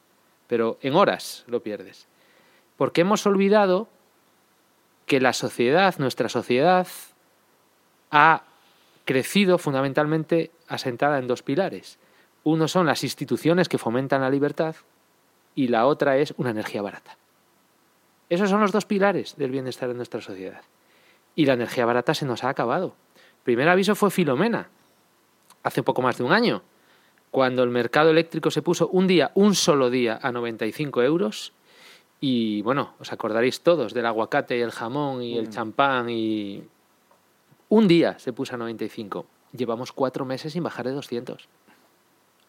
[0.48, 2.08] Pero en horas lo pierdes.
[2.78, 3.90] Porque hemos olvidado
[5.06, 6.88] que la sociedad, nuestra sociedad,
[8.12, 8.44] ha
[9.04, 12.00] crecido fundamentalmente asentada en dos pilares.
[12.44, 14.76] Uno son las instituciones que fomentan la libertad
[15.56, 17.18] y la otra es una energía barata.
[18.30, 20.62] Esos son los dos pilares del bienestar de nuestra sociedad.
[21.36, 22.96] Y la energía barata se nos ha acabado.
[23.44, 24.70] primer aviso fue Filomena,
[25.64, 26.64] hace poco más de un año,
[27.32, 31.54] cuando el mercado eléctrico se puso un día, un solo día, a 95 euros.
[32.22, 35.52] Y bueno, os acordaréis todos del aguacate y el jamón y el mm.
[35.52, 36.64] champán y
[37.70, 39.26] un día se puso a 95.
[39.56, 41.48] Llevamos cuatro meses sin bajar de 200.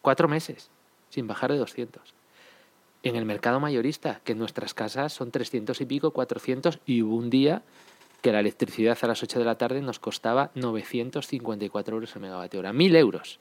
[0.02, 0.70] Cuatro meses
[1.08, 2.14] sin bajar de 200.
[3.02, 7.16] En el mercado mayorista, que en nuestras casas son 300 y pico, 400, y hubo
[7.16, 7.62] un día
[8.22, 12.60] que la electricidad a las 8 de la tarde nos costaba 954 euros el megavatio
[12.60, 12.72] hora.
[12.72, 13.38] Mil euros.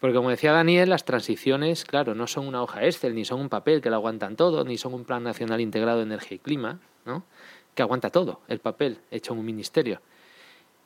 [0.00, 3.48] Porque como decía Daniel, las transiciones, claro, no son una hoja Excel, ni son un
[3.48, 6.80] papel que lo aguantan todo, ni son un plan nacional integrado de energía y clima,
[7.04, 7.22] ¿no?
[7.74, 10.00] que aguanta todo, el papel hecho en un ministerio.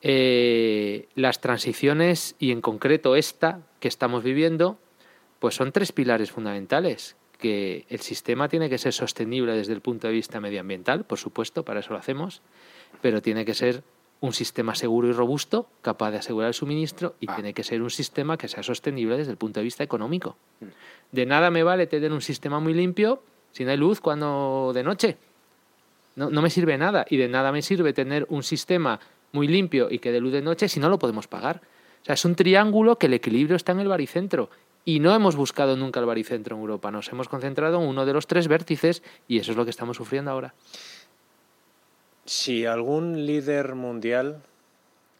[0.01, 4.77] Eh, las transiciones y en concreto esta que estamos viviendo,
[5.39, 7.15] pues son tres pilares fundamentales.
[7.39, 11.63] Que el sistema tiene que ser sostenible desde el punto de vista medioambiental, por supuesto,
[11.63, 12.41] para eso lo hacemos,
[13.01, 13.83] pero tiene que ser
[14.21, 17.35] un sistema seguro y robusto, capaz de asegurar el suministro, y ah.
[17.35, 20.37] tiene que ser un sistema que sea sostenible desde el punto de vista económico.
[20.61, 20.65] Mm.
[21.11, 24.83] De nada me vale tener un sistema muy limpio si no hay luz cuando de
[24.83, 25.17] noche.
[26.15, 27.05] No, no me sirve nada.
[27.09, 28.99] Y de nada me sirve tener un sistema
[29.35, 31.61] muy limpio y que de luz de noche si no lo podemos pagar.
[32.01, 34.49] O sea, es un triángulo que el equilibrio está en el baricentro.
[34.85, 38.13] Y no hemos buscado nunca el baricentro en Europa, nos hemos concentrado en uno de
[38.13, 40.53] los tres vértices y eso es lo que estamos sufriendo ahora.
[42.25, 44.41] Si algún líder mundial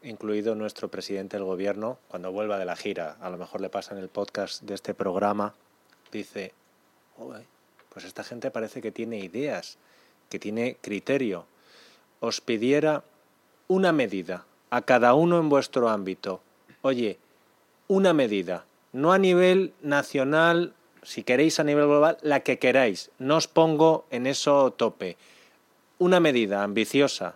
[0.04, 3.98] incluido nuestro presidente del gobierno, cuando vuelva de la gira, a lo mejor le pasan
[3.98, 5.56] el podcast de este programa,
[6.12, 6.54] dice,
[7.90, 9.78] pues esta gente parece que tiene ideas,
[10.30, 11.48] que tiene criterio.
[12.20, 13.04] Os pidiera
[13.68, 16.42] una medida a cada uno en vuestro ámbito.
[16.82, 17.20] Oye,
[17.88, 20.74] una medida, no a nivel nacional,
[21.04, 23.12] si queréis a nivel global, la que queráis.
[23.20, 25.18] No os pongo en eso tope.
[25.98, 27.36] Una medida ambiciosa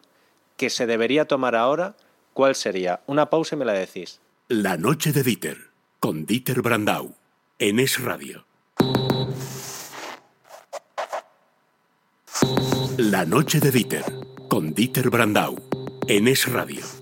[0.58, 1.96] que se debería tomar ahora,
[2.34, 3.02] ¿cuál sería?
[3.08, 4.20] Una pausa y me la decís.
[4.48, 5.58] La noche de Dieter,
[6.00, 7.16] con Dieter Brandau,
[7.60, 8.46] en Es Radio.
[12.98, 14.04] La noche de Dieter,
[14.50, 15.69] con Dieter Brandau,
[16.10, 16.99] en Es Radio.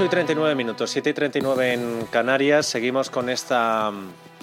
[0.00, 2.64] 8 y 39 minutos, 7 y 39 en Canarias.
[2.64, 3.92] Seguimos con esta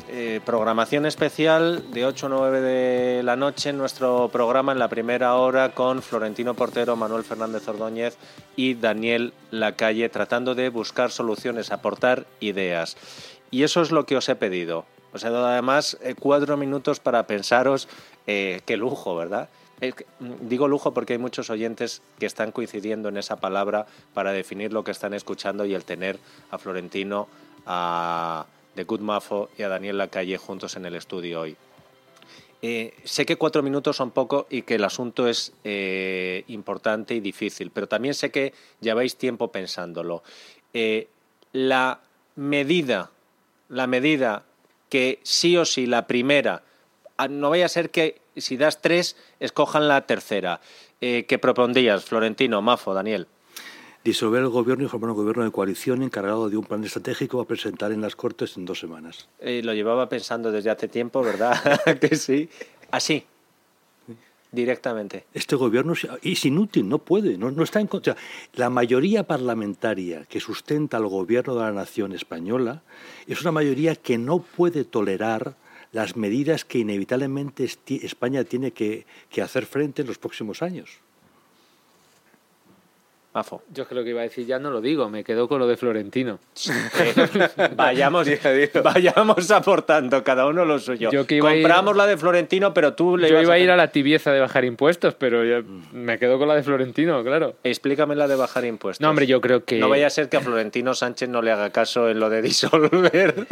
[0.08, 4.88] eh, programación especial de 8 a 9 de la noche en nuestro programa en la
[4.88, 8.18] primera hora con Florentino Portero, Manuel Fernández Ordóñez
[8.56, 12.96] y Daniel Lacalle, tratando de buscar soluciones, aportar ideas.
[13.50, 14.86] Y eso es lo que os he pedido.
[15.12, 17.88] Os he dado además eh, cuatro minutos para pensaros
[18.28, 19.50] eh, qué lujo, ¿verdad?
[19.80, 24.74] Mm, digo lujo porque hay muchos oyentes que están coincidiendo en esa palabra para definir
[24.74, 27.28] lo que están escuchando y el tener a Florentino,
[27.66, 31.56] a The Good Mafo y a Daniel Lacalle juntos en el estudio hoy.
[32.64, 37.20] Eh, sé que cuatro minutos son poco y que el asunto es eh, importante y
[37.20, 40.24] difícil, pero también sé que lleváis tiempo pensándolo.
[40.74, 41.08] Eh,
[41.54, 42.02] la
[42.36, 43.12] medida,
[43.70, 44.44] la medida
[44.90, 46.64] que sí o sí, la primera,
[47.30, 50.62] no vaya a ser que si das tres, escojan la tercera.
[51.02, 53.28] Eh, ¿Qué propondrías, Florentino, Mafo, Daniel?
[54.04, 57.46] Disolver el gobierno y formar un gobierno de coalición encargado de un plan estratégico a
[57.46, 59.28] presentar en las Cortes en dos semanas.
[59.40, 61.60] Eh, lo llevaba pensando desde hace tiempo, ¿verdad?
[62.00, 62.50] que sí.
[62.92, 63.26] Así,
[64.52, 65.26] directamente.
[65.34, 68.16] Este gobierno es inútil, no puede, no, no está en contra.
[68.54, 72.84] La mayoría parlamentaria que sustenta al gobierno de la nación española
[73.28, 75.56] es una mayoría que no puede tolerar
[75.92, 79.06] las medidas que inevitablemente España tiene que,
[79.42, 81.00] hacer frente en los próximos años.
[83.72, 85.78] Yo creo que iba a decir ya no lo digo, me quedo con lo de
[85.78, 86.40] Florentino.
[87.76, 88.28] vayamos,
[88.84, 91.10] vayamos aportando cada uno lo suyo.
[91.12, 94.40] Compramos la de Florentino, pero tú le Yo iba a ir a la tibieza de
[94.40, 95.42] bajar impuestos, pero
[95.92, 97.56] me quedo con la de Florentino, claro.
[97.64, 99.02] Explícame la de bajar impuestos.
[99.02, 99.80] No, hombre, yo creo que...
[99.80, 102.42] No vaya a ser que a Florentino Sánchez no le haga caso en lo de
[102.42, 103.48] disolver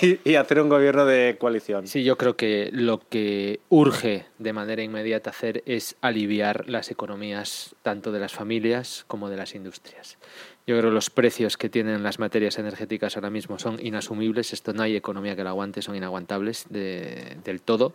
[0.24, 1.86] y hacer un gobierno de coalición.
[1.86, 7.74] Sí, yo creo que lo que urge de manera inmediata hacer es aliviar las economías
[7.82, 10.18] tanto de las familias como de las industrias.
[10.66, 14.52] Yo creo que los precios que tienen las materias energéticas ahora mismo son inasumibles.
[14.52, 17.92] Esto no hay economía que lo aguante, son inaguantables del todo.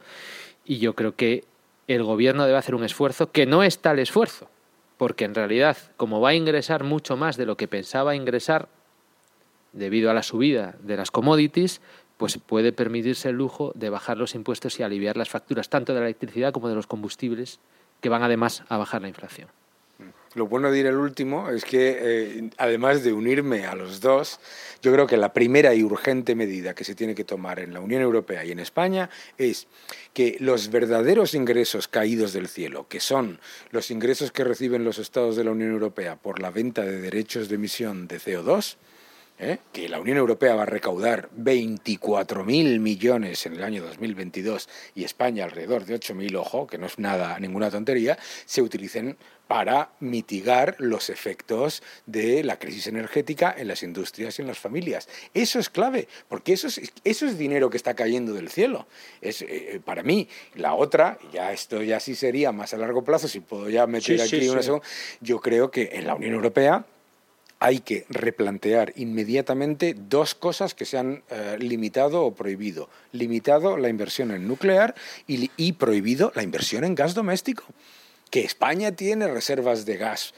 [0.66, 1.44] Y yo creo que
[1.88, 4.50] el gobierno debe hacer un esfuerzo que no es tal esfuerzo,
[4.98, 8.68] porque en realidad, como va a ingresar mucho más de lo que pensaba ingresar
[9.74, 11.82] debido a la subida de las commodities,
[12.18, 16.02] pues puede permitirse el lujo de bajar los impuestos y aliviar las facturas tanto de
[16.02, 17.60] la electricidad como de los combustibles,
[18.02, 19.48] que van además a bajar la inflación.
[20.36, 24.40] Lo bueno de ir al último es que, eh, además de unirme a los dos,
[24.82, 27.80] yo creo que la primera y urgente medida que se tiene que tomar en la
[27.80, 29.68] Unión Europea y en España es
[30.14, 33.40] que los verdaderos ingresos caídos del cielo, que son
[33.72, 37.50] los ingresos que reciben los estados de la Unión Europea por la venta de derechos
[37.50, 38.78] de emisión de CO2,
[39.40, 39.60] ¿eh?
[39.72, 45.46] que la Unión Europea va a recaudar 24.000 millones en el año 2022 y España
[45.46, 51.10] alrededor de 8.000, ojo, que no es nada, ninguna tontería, se utilicen para mitigar los
[51.10, 55.10] efectos de la crisis energética en las industrias y en las familias.
[55.34, 58.86] Eso es clave, porque eso es, eso es dinero que está cayendo del cielo.
[59.22, 63.28] Es, eh, para mí, la otra, ya esto ya sí sería más a largo plazo,
[63.28, 64.86] si puedo ya meter aquí una segunda,
[65.20, 66.86] yo creo que en la Unión Europea
[67.60, 72.90] hay que replantear inmediatamente dos cosas que se han eh, limitado o prohibido.
[73.12, 74.96] Limitado la inversión en nuclear
[75.28, 77.64] y prohibido la inversión en gas doméstico
[78.30, 80.34] que España tiene reservas de gas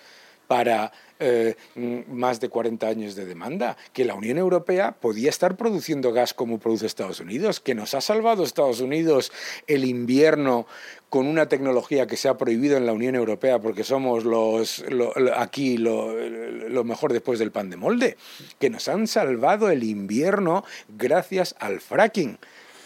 [0.52, 6.12] para eh, más de 40 años de demanda, que la Unión Europea podía estar produciendo
[6.12, 9.32] gas como produce Estados Unidos, que nos ha salvado Estados Unidos
[9.66, 10.68] el invierno
[11.08, 14.84] con una tecnología que se ha prohibido en la Unión Europea porque somos los
[15.38, 18.18] aquí lo, mejor después del pan de molde,
[18.60, 22.40] que nos han salvado el invierno gracias al fracking.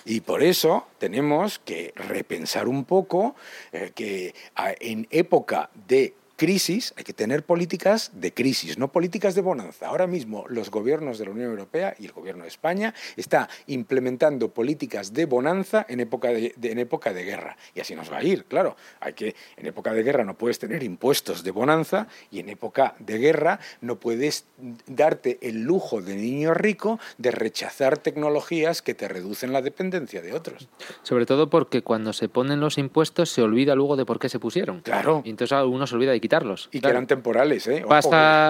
[0.06, 3.36] Y por eso tenemos que repensar un poco
[3.72, 9.42] eh, que en época de crisis, hay que tener políticas de crisis, no políticas de
[9.42, 9.88] bonanza.
[9.88, 14.50] Ahora mismo los gobiernos de la Unión Europea y el gobierno de España está implementando
[14.50, 17.58] políticas de bonanza en época de, en época de guerra.
[17.74, 18.76] Y así nos va a ir, claro.
[19.00, 22.96] Hay que, en época de guerra no puedes tener impuestos de bonanza y en época
[23.00, 24.46] de guerra no puedes
[24.88, 30.34] darte el lujo de niño rico de rechazar tecnologías que te reducen la dependencia de
[30.34, 30.68] otros.
[31.04, 34.40] Sobre todo porque cuando se ponen los impuestos se olvida luego de por qué se
[34.40, 34.82] pusieron.
[34.82, 35.22] Claro.
[35.24, 36.70] Y entonces uno se olvida de quitarlos.
[36.72, 37.86] Y que eran temporales, ¿eh?
[37.88, 38.50] Pasa,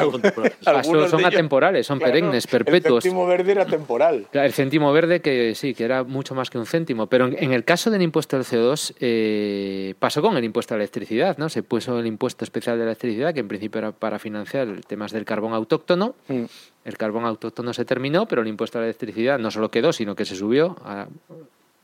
[0.81, 3.03] son atemporales, son perennes, perpetuos.
[3.03, 4.27] El céntimo verde era temporal.
[4.31, 7.07] El céntimo verde que sí, que era mucho más que un céntimo.
[7.07, 10.83] Pero en, el caso del impuesto del CO2 eh, pasó con el impuesto a la
[10.83, 11.49] electricidad, ¿no?
[11.49, 15.11] Se puso el impuesto especial de la electricidad, que en principio era para financiar temas
[15.11, 16.15] del carbón autóctono.
[16.29, 16.45] Mm.
[16.85, 20.15] El carbón autóctono se terminó, pero el impuesto a la electricidad no solo quedó, sino
[20.15, 21.07] que se subió a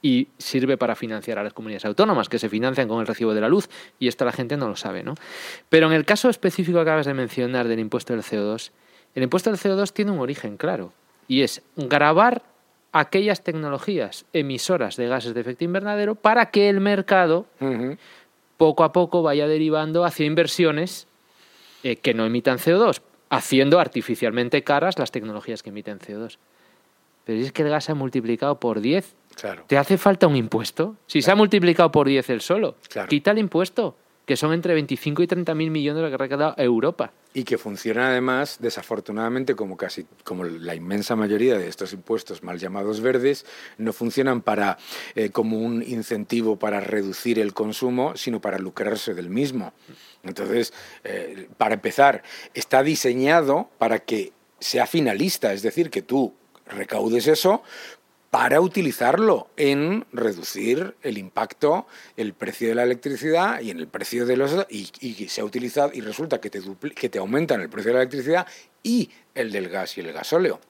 [0.01, 3.41] y sirve para financiar a las comunidades autónomas que se financian con el recibo de
[3.41, 5.15] la luz y esto la gente no lo sabe, ¿no?
[5.69, 8.71] Pero en el caso específico que acabas de mencionar del impuesto del CO2,
[9.15, 10.93] el impuesto del CO2 tiene un origen claro
[11.27, 12.41] y es grabar
[12.91, 17.45] aquellas tecnologías emisoras de gases de efecto invernadero para que el mercado
[18.57, 21.07] poco a poco vaya derivando hacia inversiones
[21.83, 26.37] eh, que no emitan CO2, haciendo artificialmente caras las tecnologías que emiten CO2.
[27.25, 29.15] Pero es que el gas se ha multiplicado por 10
[29.67, 30.97] ¿Te hace falta un impuesto?
[31.07, 32.75] Si se ha multiplicado por 10 el solo,
[33.09, 36.53] quita el impuesto, que son entre 25 y 30 mil millones lo que ha quedado
[36.57, 37.11] Europa.
[37.33, 42.59] Y que funciona además, desafortunadamente, como casi como la inmensa mayoría de estos impuestos mal
[42.59, 43.45] llamados verdes,
[43.77, 44.77] no funcionan para
[45.15, 49.73] eh, como un incentivo para reducir el consumo, sino para lucrarse del mismo.
[50.23, 52.21] Entonces, eh, para empezar,
[52.53, 56.35] está diseñado para que sea finalista, es decir, que tú
[56.71, 57.63] recaudes eso,
[58.31, 64.25] para utilizarlo en reducir el impacto, el precio de la electricidad y en el precio
[64.25, 66.61] de los y, y se ha utilizado y resulta que te
[66.95, 68.47] que te aumentan el precio de la electricidad
[68.83, 70.61] y el del gas y el gasóleo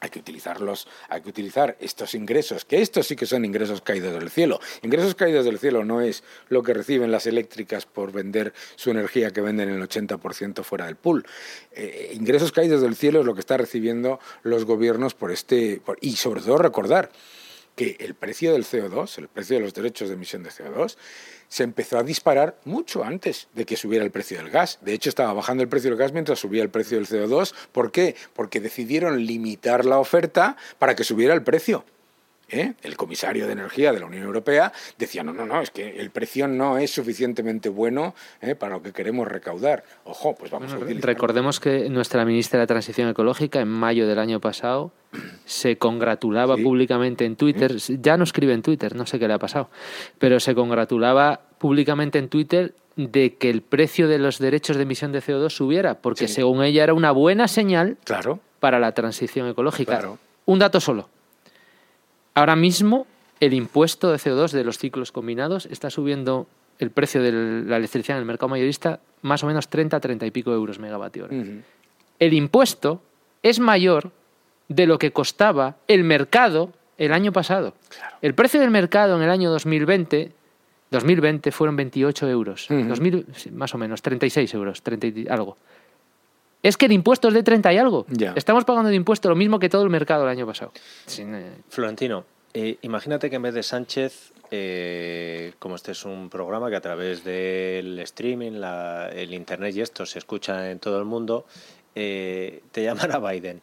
[0.00, 4.12] hay que utilizarlos, hay que utilizar estos ingresos, que estos sí que son ingresos caídos
[4.12, 4.60] del cielo.
[4.82, 9.30] Ingresos caídos del cielo no es lo que reciben las eléctricas por vender su energía
[9.30, 11.26] que venden el 80% fuera del pool.
[11.72, 16.16] Eh, ingresos caídos del cielo es lo que están recibiendo los gobiernos por este y
[16.16, 17.10] sobre todo recordar
[17.74, 20.96] que el precio del CO2, el precio de los derechos de emisión de CO2,
[21.54, 24.80] se empezó a disparar mucho antes de que subiera el precio del gas.
[24.80, 27.54] De hecho, estaba bajando el precio del gas mientras subía el precio del CO2.
[27.70, 28.16] ¿Por qué?
[28.32, 31.84] Porque decidieron limitar la oferta para que subiera el precio.
[32.54, 32.74] ¿Eh?
[32.82, 36.10] el comisario de energía de la Unión Europea decía, no, no, no, es que el
[36.10, 38.54] precio no es suficientemente bueno ¿eh?
[38.54, 39.84] para lo que queremos recaudar.
[40.04, 41.04] Ojo, pues vamos a utilizar.
[41.04, 44.92] Recordemos que nuestra ministra de Transición Ecológica en mayo del año pasado
[45.44, 49.38] se congratulaba públicamente en Twitter, ya no escribe en Twitter, no sé qué le ha
[49.38, 49.70] pasado,
[50.18, 55.12] pero se congratulaba públicamente en Twitter de que el precio de los derechos de emisión
[55.12, 58.40] de CO2 subiera, porque según ella era una buena señal claro.
[58.60, 60.10] para la transición ecológica.
[60.46, 61.08] Un dato solo.
[62.34, 63.06] Ahora mismo
[63.40, 66.46] el impuesto de CO2 de los ciclos combinados está subiendo
[66.78, 70.26] el precio de la electricidad en el mercado mayorista más o menos 30 a 30
[70.26, 71.36] y pico euros megavatio hora.
[72.18, 73.02] El impuesto
[73.42, 74.10] es mayor
[74.68, 77.74] de lo que costaba el mercado el año pasado.
[78.22, 80.32] El precio del mercado en el año 2020,
[80.90, 82.68] 2020 fueron 28 euros,
[83.52, 85.56] más o menos 36 euros, 30 y algo.
[86.64, 88.06] Es que el impuesto es de 30 y algo.
[88.34, 90.72] Estamos pagando de impuesto lo mismo que todo el mercado el año pasado.
[91.18, 92.24] Eh, Florentino,
[92.54, 96.80] eh, imagínate que en vez de Sánchez, eh, como este es un programa que a
[96.80, 98.62] través del streaming,
[99.12, 101.44] el internet y esto se escucha en todo el mundo,
[101.92, 103.60] te llamara Biden.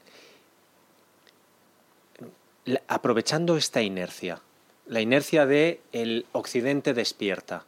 [2.88, 4.42] Aprovechando esta inercia,
[4.86, 7.66] la inercia de el Occidente despierta,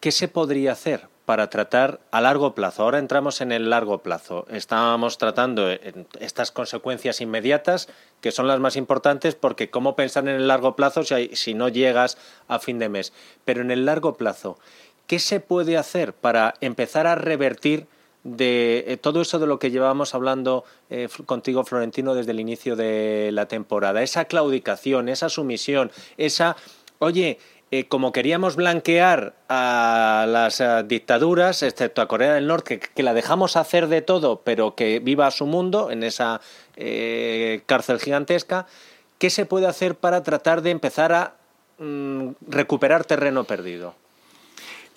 [0.00, 2.84] ¿qué se podría hacer para tratar a largo plazo.
[2.84, 4.46] Ahora entramos en el largo plazo.
[4.48, 5.68] Estábamos tratando
[6.20, 7.88] estas consecuencias inmediatas,
[8.20, 12.16] que son las más importantes, porque cómo pensar en el largo plazo si, no llegas
[12.46, 13.12] a fin de mes.
[13.44, 14.56] Pero en el largo plazo,
[15.08, 17.88] ¿qué se puede hacer para empezar a revertir
[18.22, 22.76] de eh, todo eso de lo que llevábamos hablando eh, contigo, Florentino, desde el inicio
[22.76, 24.00] de la temporada?
[24.00, 26.56] Esa claudicación, esa sumisión, esa,
[27.00, 27.40] oye,
[27.72, 33.12] eh, como queríamos blanquear a las eh, dictaduras, excepto a Corea del Norte, que, la
[33.12, 36.40] dejamos hacer de todo, pero que viva su mundo en esa
[36.76, 38.66] eh, cárcel gigantesca,
[39.18, 41.34] ¿qué se puede hacer para tratar de empezar a
[41.78, 43.96] mm, recuperar terreno perdido?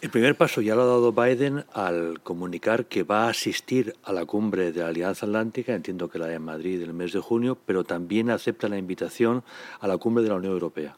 [0.01, 4.13] El primer paso ya lo ha dado Biden al comunicar que va a asistir a
[4.13, 7.57] la cumbre de la Alianza Atlántica, entiendo que la de Madrid el mes de junio,
[7.65, 9.43] pero también acepta la invitación
[9.80, 10.95] a la cumbre de la Unión Europea.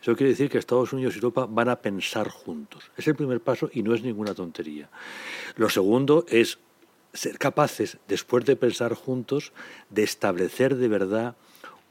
[0.00, 2.90] Eso quiere decir que Estados Unidos y Europa van a pensar juntos.
[2.96, 4.88] Es el primer paso y no es ninguna tontería.
[5.56, 6.58] Lo segundo es
[7.12, 9.52] ser capaces, después de pensar juntos,
[9.90, 11.36] de establecer de verdad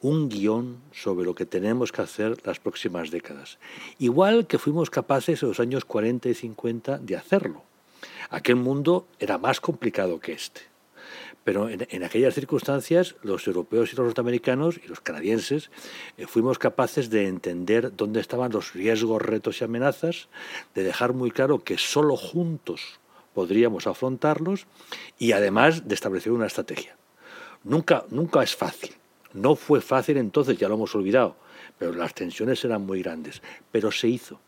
[0.01, 3.57] un guion sobre lo que tenemos que hacer las próximas décadas.
[3.97, 7.63] Igual que fuimos capaces en los años 40 y 50 de hacerlo.
[8.29, 10.61] Aquel mundo era más complicado que este.
[11.47, 15.71] Pero en, aquellas circunstancias, los europeos y los norteamericanos y los canadienses
[16.17, 20.27] eh, fuimos capaces de entender dónde estaban los riesgos, retos y amenazas,
[20.75, 22.99] de dejar muy claro que solo juntos
[23.33, 24.67] podríamos afrontarlos
[25.17, 26.97] y además de establecer una estrategia.
[27.63, 28.95] Nunca, nunca es fácil.
[29.31, 31.37] No fue fácil entonces, ya lo hemos olvidado,
[31.79, 33.41] pero las tensiones eran muy grandes.
[33.71, 34.41] Pero se hizo.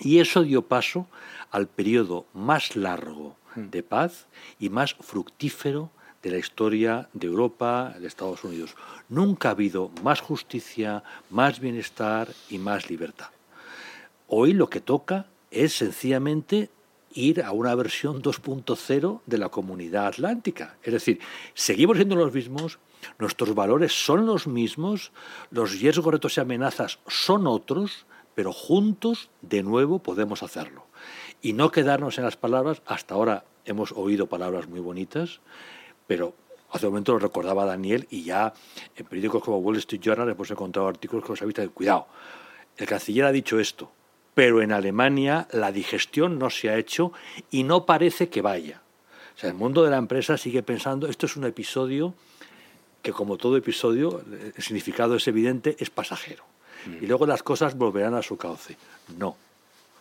[0.00, 1.06] Y eso dio paso
[1.52, 4.26] al periodo más largo de paz
[4.58, 5.92] y más fructífero
[6.22, 8.74] de la historia de Europa, de Estados Unidos.
[9.08, 13.28] Nunca ha habido más justicia, más bienestar y más libertad.
[14.28, 16.70] Hoy lo que toca es sencillamente
[17.12, 20.76] ir a una versión 2.0 de la comunidad atlántica.
[20.82, 21.20] Es decir,
[21.54, 22.78] seguimos siendo los mismos,
[23.18, 25.12] nuestros valores son los mismos,
[25.50, 30.86] los riesgos, retos y amenazas son otros, pero juntos de nuevo podemos hacerlo.
[31.42, 35.40] Y no quedarnos en las palabras, hasta ahora hemos oído palabras muy bonitas,
[36.10, 36.34] pero
[36.72, 38.52] hace un momento lo recordaba Daniel y ya
[38.96, 42.08] en periódicos como Wall Street Journal hemos encontrado artículos que nos avisan de cuidado.
[42.76, 43.92] El canciller ha dicho esto,
[44.34, 47.12] pero en Alemania la digestión no se ha hecho
[47.52, 48.82] y no parece que vaya.
[49.36, 52.14] O sea, el mundo de la empresa sigue pensando, esto es un episodio
[53.02, 54.20] que como todo episodio,
[54.56, 56.42] el significado es evidente, es pasajero.
[56.86, 57.04] Mm.
[57.04, 58.76] Y luego las cosas volverán a su cauce.
[59.16, 59.36] No,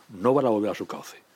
[0.09, 1.28] no van a volver a su cauce.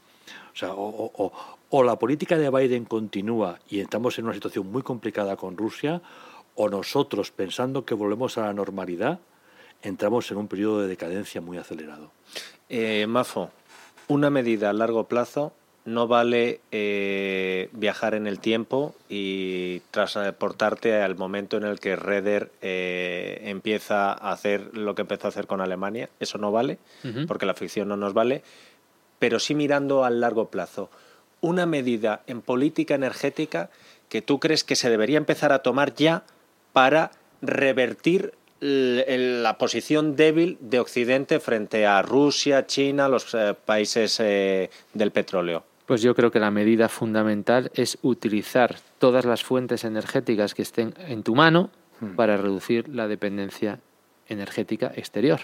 [0.53, 5.35] O sea, o, la política de Biden continúa y estamos en una situación muy complicada
[5.35, 6.01] con Rusia,
[6.55, 9.19] o nosotros, pensando que volvemos a la normalidad,
[9.81, 12.11] entramos en un periodo de decadencia muy acelerado.
[12.69, 13.49] Eh, Mafo,
[14.07, 15.53] una medida a largo plazo
[15.85, 22.51] no vale eh, viajar en el tiempo y transportarte al momento en el que Redder
[22.61, 26.09] eh, empieza a hacer lo que empezó a hacer con Alemania.
[26.19, 26.77] Eso no vale,
[27.27, 28.43] porque la ficción no nos vale
[29.23, 30.89] pero sí mirando al largo plazo.
[31.39, 33.69] Una medida en política energética
[34.09, 36.25] que tú crees que se debería empezar a tomar ya
[36.73, 37.11] para
[37.41, 45.11] revertir la posición débil de Occidente frente a Rusia, China, los eh, países eh, del
[45.11, 45.63] petróleo.
[45.85, 50.95] Pues yo creo que la medida fundamental es utilizar todas las fuentes energéticas que estén
[50.97, 51.69] en tu mano
[52.01, 52.15] hmm.
[52.17, 53.79] para reducir la dependencia
[54.27, 55.39] energética exterior.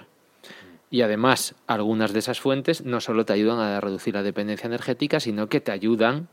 [0.92, 5.20] Y además, algunas de esas fuentes no solo te ayudan a reducir la dependencia energética,
[5.20, 6.28] sino que te ayudan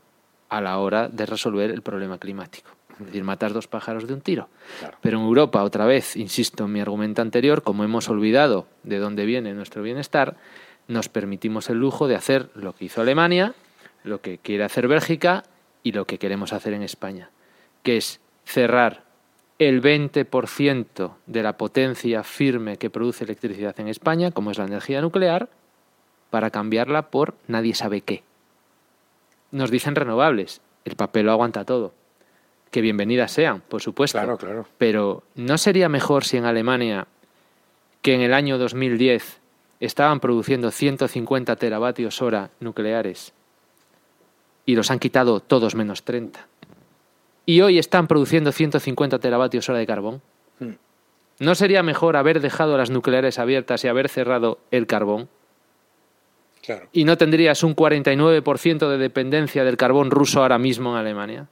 [0.49, 2.71] a la hora de resolver el problema climático.
[2.99, 4.49] Es decir, matar dos pájaros de un tiro.
[5.01, 9.25] Pero en Europa, otra vez, insisto en mi argumento anterior, como hemos olvidado de dónde
[9.25, 10.35] viene nuestro bienestar,
[10.87, 13.53] nos permitimos el lujo de hacer lo que hizo Alemania,
[14.03, 15.43] lo que quiere hacer Bélgica
[15.83, 17.29] y lo que queremos hacer en España,
[17.83, 19.03] que es cerrar
[19.59, 25.01] el 20% de la potencia firme que produce electricidad en España, como es la energía
[25.01, 25.49] nuclear,
[26.29, 28.23] para cambiarla por nadie sabe qué.
[29.51, 31.93] Nos dicen renovables, el papel lo aguanta todo.
[32.69, 34.17] Que bienvenidas sean, por supuesto.
[34.17, 34.67] Claro, claro.
[34.77, 37.07] Pero ¿no sería mejor si en Alemania,
[38.01, 39.39] que en el año 2010
[39.79, 43.33] estaban produciendo 150 teravatios hora nucleares
[44.65, 46.45] y los han quitado todos menos 30?
[47.47, 50.21] Y hoy están produciendo 150 teravatios hora de carbón.
[50.59, 50.73] Hmm.
[51.39, 55.29] ¿No sería mejor haber dejado las nucleares abiertas y haber cerrado el carbón?
[56.61, 56.87] Claro.
[56.91, 61.47] Y no tendrías un 49% de dependencia del carbón ruso ahora mismo en Alemania.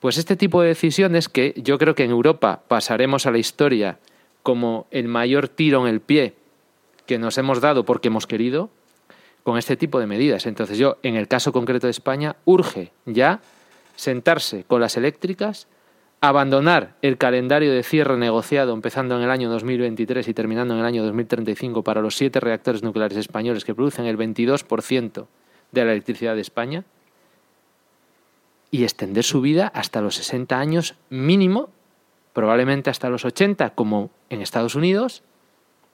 [0.00, 3.98] Pues este tipo de decisiones que yo creo que en Europa pasaremos a la historia
[4.42, 6.34] como el mayor tiro en el pie
[7.06, 8.70] que nos hemos dado porque hemos querido,
[9.44, 10.46] con este tipo de medidas.
[10.46, 13.40] Entonces yo, en el caso concreto de España, urge ya
[14.00, 15.68] sentarse con las eléctricas,
[16.22, 20.86] abandonar el calendario de cierre negociado empezando en el año 2023 y terminando en el
[20.86, 25.26] año 2035 para los siete reactores nucleares españoles que producen el 22%
[25.72, 26.84] de la electricidad de España
[28.70, 31.68] y extender su vida hasta los 60 años mínimo,
[32.32, 35.22] probablemente hasta los 80 como en Estados Unidos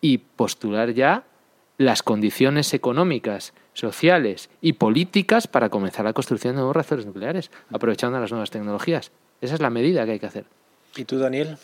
[0.01, 1.25] y postular ya
[1.77, 8.19] las condiciones económicas, sociales y políticas para comenzar la construcción de nuevos reactores nucleares, aprovechando
[8.19, 9.13] las nuevas tecnologías.
[9.41, 10.47] Esa es la medida que hay que hacer.
[10.97, 11.59] ¿Y tú, Daniel?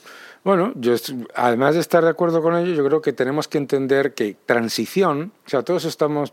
[0.45, 0.95] Bueno, yo
[1.37, 5.33] además de estar de acuerdo con ello, yo creo que tenemos que entender que transición,
[5.47, 6.33] o sea, todos estamos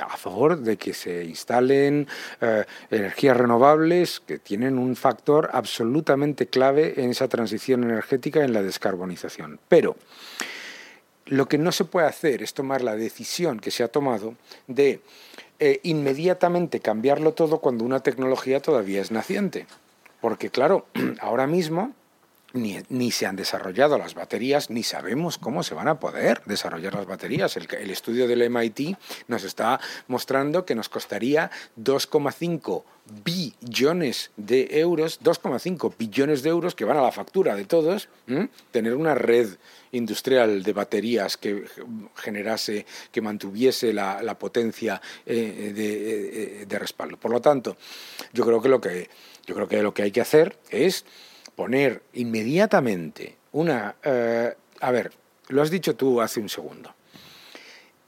[0.00, 2.06] a favor de que se instalen
[2.40, 8.62] eh, energías renovables que tienen un factor absolutamente clave en esa transición energética, en la
[8.62, 9.58] descarbonización.
[9.68, 9.96] Pero
[11.32, 14.34] lo que no se puede hacer es tomar la decisión que se ha tomado
[14.66, 15.00] de
[15.60, 19.66] eh, inmediatamente cambiarlo todo cuando una tecnología todavía es naciente.
[20.20, 20.84] Porque claro,
[21.20, 21.94] ahora mismo
[22.52, 27.06] ni, se han desarrollado las baterías, ni sabemos cómo se van a poder desarrollar las
[27.06, 27.56] baterías.
[27.56, 28.96] El, estudio del MIT
[29.28, 32.84] nos está mostrando que nos costaría 2,5
[33.24, 38.08] billones de euros, 2,5 billones de euros que van a la factura de todos,
[38.70, 39.48] tener una red
[39.92, 41.64] industrial de baterías que
[42.16, 47.16] generase, que mantuviese la, potencia eh, de, de respaldo.
[47.16, 47.76] Por lo tanto,
[48.32, 49.10] yo creo que lo que
[49.46, 51.04] yo creo que lo que hay que hacer es
[51.54, 53.96] poner inmediatamente una...
[54.02, 55.12] Eh, a ver,
[55.48, 56.94] lo has dicho tú hace un segundo.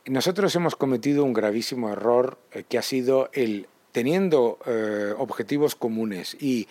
[0.07, 6.36] Nosotros hemos cometido un gravísimo error eh, que ha sido el teniendo eh, objetivos comunes
[6.40, 6.66] y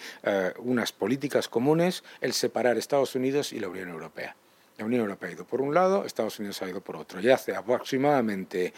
[0.59, 4.35] unas políticas comunes, el separar Estados Unidos y la Unión Europea.
[4.77, 7.21] La Unión Europea ha ido por un lado, Estados Unidos ha ido por otro.
[7.21, 8.73] Y hace aproximadamente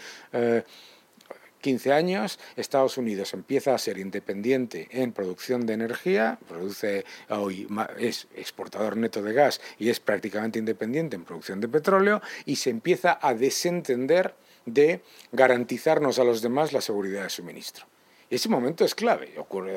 [1.66, 8.28] 15 años, Estados Unidos empieza a ser independiente en producción de energía, produce hoy es
[8.36, 13.18] exportador neto de gas y es prácticamente independiente en producción de petróleo y se empieza
[13.20, 14.36] a desentender
[14.68, 15.02] de
[15.32, 17.88] garantizarnos a los demás la seguridad de suministro.
[18.30, 19.74] Ese momento es clave, ocurre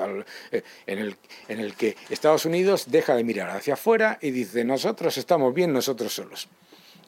[0.52, 1.16] eh, en el,
[1.48, 5.72] en el que Estados Unidos deja de mirar hacia afuera y dice nosotros estamos bien
[5.72, 6.50] nosotros solos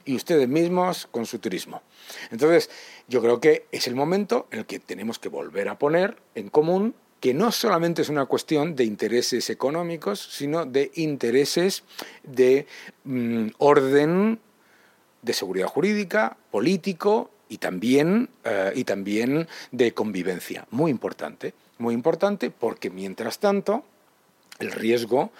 [0.04, 1.82] y ustedes mismos con su turismo.
[2.30, 2.70] Entonces,
[3.08, 6.48] yo creo que es el momento en el que tenemos que volver a poner en
[6.48, 11.84] común que no solamente es una cuestión de intereses económicos, sino de intereses
[12.22, 12.66] de
[13.04, 14.40] mm, orden
[15.22, 20.66] de seguridad jurídica, político y también, eh, y también de convivencia.
[20.70, 23.84] Muy importante, muy importante porque mientras tanto
[24.58, 25.30] el riesgo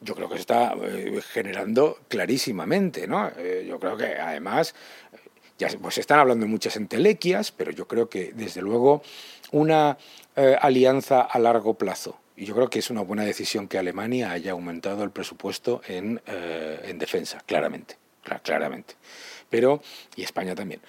[0.00, 3.30] yo creo que se está eh, generando clarísimamente, ¿no?
[3.36, 4.74] Eh, yo creo que además
[5.58, 9.02] ya pues se están hablando de muchas entelequias, pero yo creo que desde luego
[9.50, 9.98] una
[10.36, 12.18] eh, alianza a largo plazo.
[12.36, 16.22] Y yo creo que es una buena decisión que Alemania haya aumentado el presupuesto en,
[16.26, 17.96] en defensa, claramente,
[18.44, 18.94] claramente.
[19.50, 19.82] Pero,
[20.14, 20.80] y España también.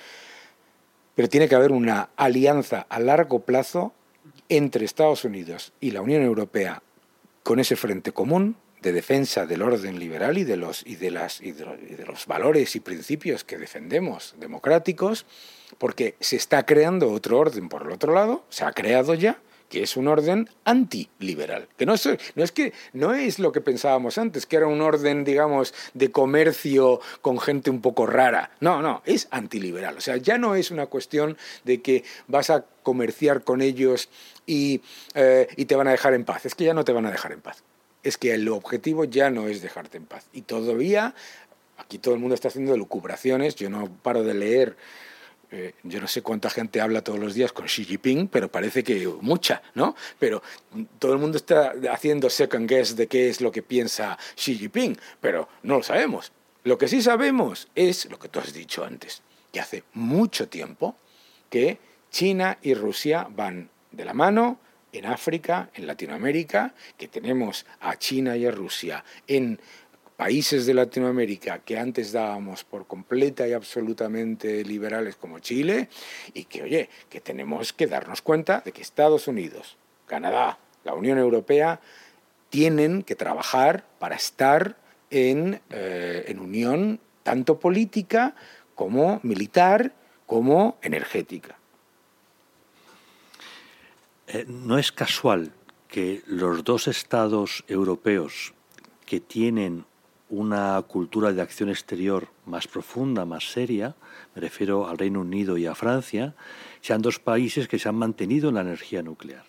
[1.16, 3.94] Pero tiene que haber una alianza a largo plazo
[4.48, 6.84] entre Estados Unidos y la Unión Europea
[7.42, 11.42] con ese frente común de defensa del orden liberal y de los, y de las,
[11.42, 15.26] y de, los valores y principios que defendemos democráticos,
[15.78, 19.84] porque se está creando otro orden por el otro lado, se ha creado ya, que
[19.84, 21.68] es un orden antiliberal.
[21.78, 24.82] Que no es, no es que no es lo que pensábamos antes, que era un
[24.82, 28.52] orden, digamos, de comercio con gente un poco rara.
[28.62, 29.98] No, no, es antiliberal.
[29.98, 34.10] O sea, ya no es una cuestión de que vas a comerciar con ellos
[34.48, 34.82] y,
[35.14, 36.48] eh, y te van a dejar en paz.
[36.48, 37.64] Es que ya no te van a dejar en paz
[38.04, 40.26] es que el objetivo ya no es dejarte en paz.
[40.34, 41.14] Y todavía,
[41.78, 44.78] aquí todo el mundo está haciendo lucubraciones, yo no paro de leer,
[45.52, 48.84] eh, yo no sé cuánta gente habla todos los días con Xi Jinping, pero parece
[48.84, 49.96] que mucha, ¿no?
[50.20, 50.44] Pero
[51.00, 54.98] todo el mundo está haciendo second guess de qué es lo que piensa Xi Jinping,
[55.20, 56.32] pero no lo sabemos.
[56.64, 60.96] Lo que sí sabemos es lo que tú has dicho antes, que hace mucho tiempo
[61.50, 61.80] que
[62.12, 64.60] China y Rusia van de la mano,
[64.92, 69.60] en África, en Latinoamérica, que tenemos a China y a Rusia, en
[70.18, 75.90] países de Latinoamérica que antes dábamos por completa y absolutamente liberales como Chile,
[76.34, 79.78] y que, oye, que tenemos que darnos cuenta de que Estados Unidos,
[80.08, 81.80] Canadá, la Unión Europea,
[82.50, 84.76] tienen que trabajar para estar
[85.10, 88.36] en, eh, en unión tanto política
[88.76, 89.94] como militar
[90.26, 91.59] como energética.
[94.32, 95.52] Eh, no es casual
[95.88, 98.54] que los dos estados europeos
[99.08, 99.86] que tienen
[100.30, 103.96] una cultura de acción exterior más profunda, más seria,
[104.36, 106.36] me refiero al Reino Unido y a Francia,
[106.80, 109.46] sean dos países que se han mantenido en la energía nuclear.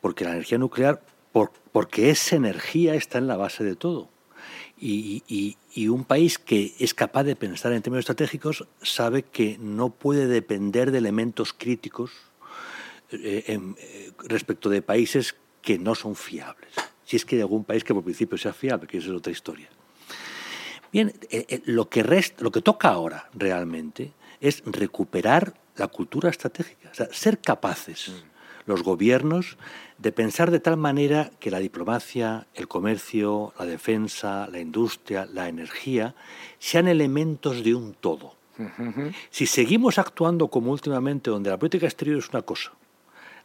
[0.00, 1.04] Porque la energía nuclear,
[1.70, 4.10] porque esa energía está en la base de todo.
[4.76, 5.22] Y,
[5.72, 10.26] y, un país que es capaz de pensar en términos estratégicos sabe que no puede
[10.26, 12.10] depender de elementos críticos
[13.10, 16.72] eh, eh, respecto de países que no son fiables.
[17.04, 19.32] Si es que hay algún país que por principio sea fiable, que eso es otra
[19.32, 19.68] historia.
[20.92, 26.90] Bien, eh, lo, que resta, lo que toca ahora realmente es recuperar la cultura estratégica,
[26.90, 28.12] o sea, ser capaces
[28.66, 29.56] los gobiernos
[29.98, 35.48] de pensar de tal manera que la diplomacia, el comercio, la defensa, la industria, la
[35.48, 36.14] energía
[36.58, 38.34] sean elementos de un todo.
[39.30, 42.72] Si seguimos actuando como últimamente, donde la política exterior es una cosa,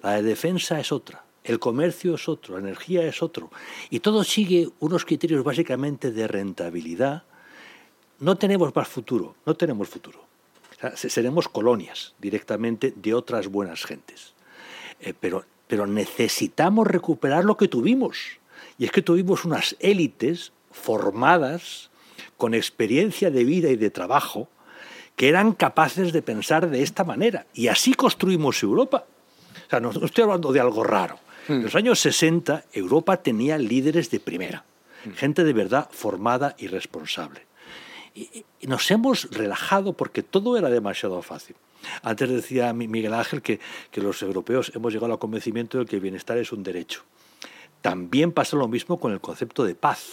[0.01, 3.51] la de defensa es otra, el comercio es otro, la energía es otro,
[3.89, 7.23] y todo sigue unos criterios básicamente de rentabilidad,
[8.19, 10.19] no tenemos más futuro, no tenemos futuro.
[10.95, 14.33] seremos colonias directamente de otras buenas gentes.
[14.99, 18.39] Eh, pero, pero necesitamos recuperar lo que tuvimos.
[18.77, 21.89] Y es que tuvimos unas élites formadas,
[22.37, 24.47] con experiencia de vida y de trabajo,
[25.15, 27.45] que eran capaces de pensar de esta manera.
[27.53, 29.05] Y así construimos Europa.
[29.71, 31.17] Sea, no, estoy hablando de algo raro.
[31.47, 31.53] Hmm.
[31.53, 34.63] En los años 60 Europa tenía líderes de primera,
[35.05, 35.11] hmm.
[35.13, 37.47] gente de verdad formada y responsable.
[38.13, 41.55] y nos hemos relajado porque todo era demasiado fácil.
[42.03, 43.59] Antes decía Miguel Ángel que,
[43.95, 47.03] los europeos hemos llegado al convencimiento de que el bienestar es un derecho.
[47.81, 50.05] También pasa lo mismo con el concepto de paz.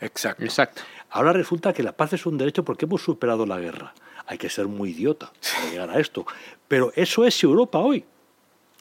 [0.00, 0.44] Exacto.
[0.44, 0.82] Exacto.
[1.10, 3.94] Ahora resulta que la paz es un derecho porque hemos superado la guerra.
[4.26, 6.26] Hay que ser muy idiota para llegar a esto.
[6.68, 8.04] Pero eso es Europa hoy.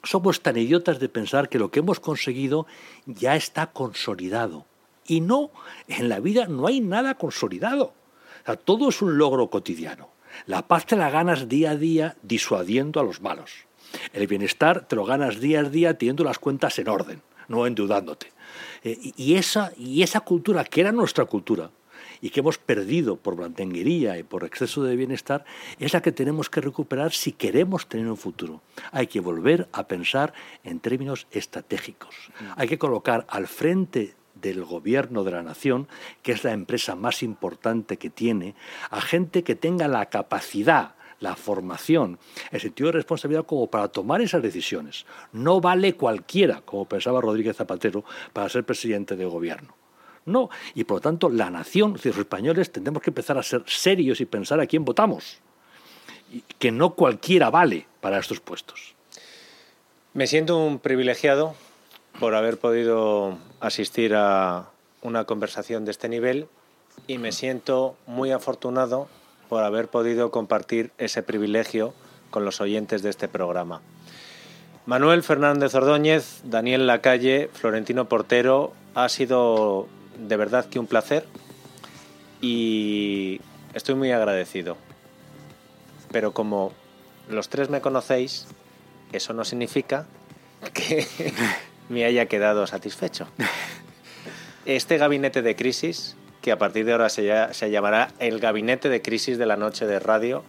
[0.04, 2.68] Somos tan idiotas de pensar que lo que hemos conseguido
[3.06, 4.66] ya está consolidado.
[5.08, 5.52] Y no,
[5.88, 7.94] en la vida no hay nada consolidado.
[8.66, 10.10] todo es un logro cotidiano.
[10.46, 13.66] La paz te la ganas día a día disuadiendo a los malos.
[14.12, 18.32] El bienestar te lo ganas día a día teniendo las cuentas en orden, no endeudándote.
[18.84, 21.70] Eh, y, esa, y esa cultura, que era nuestra cultura,
[22.24, 25.44] y que hemos perdido por blandenguería y por exceso de bienestar,
[25.78, 28.62] es la que tenemos que recuperar si queremos tener un futuro.
[28.94, 32.16] Hay que volver a pensar en términos estratégicos.
[32.56, 35.90] Hay que colocar al frente del gobierno de la nación,
[36.22, 38.56] que es la empresa más importante que tiene,
[38.90, 42.20] a gente que tenga la capacidad, la formación,
[42.52, 45.06] el sentido de responsabilidad como para tomar esas decisiones.
[45.34, 49.83] No vale cualquiera, como pensaba Rodríguez Zapatero, para ser presidente de gobierno.
[50.26, 54.22] No, y por lo tanto la nación, los españoles, tendremos que empezar a ser serios
[54.22, 55.40] y pensar a quién votamos.
[56.32, 58.96] Y que no cualquiera vale para estos puestos.
[60.14, 61.56] Me siento un privilegiado
[62.20, 64.70] por haber podido asistir a
[65.02, 66.48] una conversación de este nivel
[67.08, 69.08] y me siento muy afortunado
[69.50, 71.94] por haber podido compartir ese privilegio
[72.30, 73.82] con los oyentes de este programa.
[74.86, 79.88] Manuel Fernández Ordóñez, Daniel Lacalle, Florentino Portero, ha sido
[80.28, 81.26] de verdad que un placer
[82.42, 83.40] y
[83.74, 84.78] estoy muy agradecido.
[86.12, 86.74] Pero como
[87.30, 88.48] los tres me conocéis,
[89.12, 90.06] eso no significa
[90.74, 91.08] que
[91.90, 93.28] me haya quedado satisfecho.
[94.66, 97.24] Este gabinete de crisis, que a partir de ahora se,
[97.70, 100.44] llamará el gabinete de crisis de la noche de radio,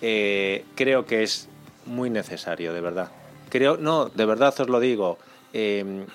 [0.00, 1.48] eh, creo que es
[1.86, 3.10] muy necesario, de verdad.
[3.48, 5.18] Creo, no, de verdad os lo digo.
[5.52, 6.06] Em,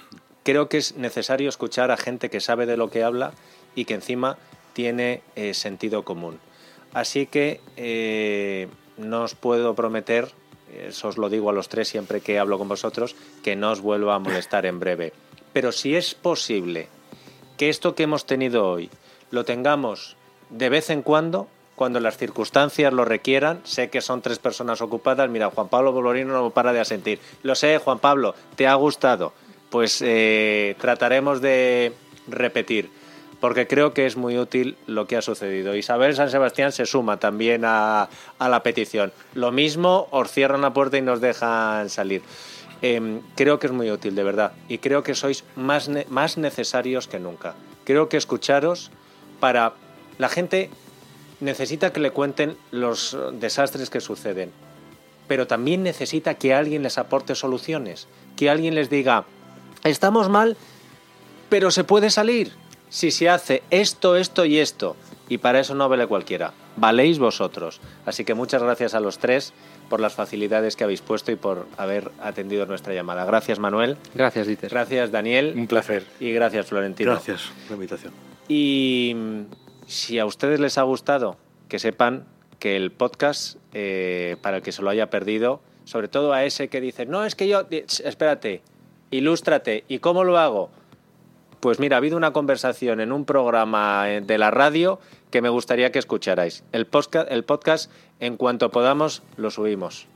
[0.47, 3.33] creo que es necesario escuchar a gente que sabe de lo que habla
[3.75, 4.37] y que encima
[4.71, 6.39] tiene eh, sentido común.
[6.93, 10.29] Así que eh, no os puedo prometer
[10.71, 13.81] eso os lo digo a los tres siempre que hablo con vosotros, que no os
[13.81, 15.11] vuelva a molestar en breve.
[15.51, 16.87] Pero si es posible
[17.57, 18.89] que esto que hemos tenido hoy
[19.31, 20.15] lo tengamos
[20.49, 25.29] de vez en cuando, cuando las circunstancias lo requieran, sé que son tres personas ocupadas,
[25.29, 27.19] mira, Juan Pablo Bolorino no para de asentir.
[27.43, 29.33] Lo sé, Juan Pablo, ¿te ha gustado?
[29.69, 31.93] Pues eh, trataremos de
[32.27, 32.89] repetir
[33.39, 35.75] porque creo que es muy útil lo que ha sucedido.
[35.75, 38.09] Isabel San Sebastián se suma también a,
[38.39, 39.13] la petición.
[39.33, 42.23] Lo mismo, os cierran la puerta y nos dejan salir.
[42.81, 44.53] Em, creo que es muy útil, de verdad.
[44.67, 47.55] Y creo que sois más, más necesarios que nunca.
[47.83, 48.91] Creo que escucharos
[49.39, 49.73] para...
[50.17, 50.71] La gente
[51.39, 54.51] necesita que le cuenten los desastres que suceden,
[55.27, 59.25] pero también necesita que alguien les aporte soluciones, que alguien les diga,
[59.83, 60.57] estamos mal,
[61.49, 62.53] pero se puede salir
[62.89, 64.95] si se hace esto, esto y esto.
[65.29, 66.53] Y para eso no vale cualquiera.
[66.77, 67.81] Valéis vosotros.
[68.05, 69.53] Así que muchas gracias a los tres
[69.89, 73.25] por las facilidades que habéis puesto y por haber atendido nuestra llamada.
[73.25, 73.97] Gracias, Manuel.
[74.13, 74.69] Gracias, Dieter.
[74.69, 75.53] Gracias, Daniel.
[75.55, 76.05] Un placer.
[76.19, 77.11] Y gracias, Florentino.
[77.11, 78.13] Gracias por la invitación.
[78.47, 79.41] Y mm,
[79.85, 82.25] si a ustedes les ha gustado, que sepan
[82.59, 86.69] que el podcast, eh, para el que se lo haya perdido, sobre todo a ese
[86.69, 88.61] que dice, no, es que yo, espérate,
[89.11, 90.69] ilústrate, ¿y cómo lo hago?
[91.59, 94.99] Pues mira, ha habido una conversación en un programa eh, de la radio
[95.31, 96.63] que me gustaría que escucharais.
[96.71, 100.07] El podcast, el podcast en cuanto podamos, lo subimos.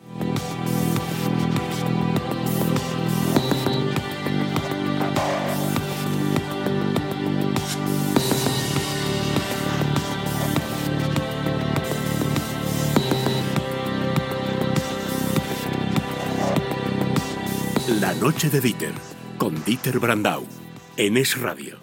[18.31, 18.93] Noche de Dieter,
[19.37, 20.45] con Dieter Brandau,
[20.95, 21.80] en Es Radio.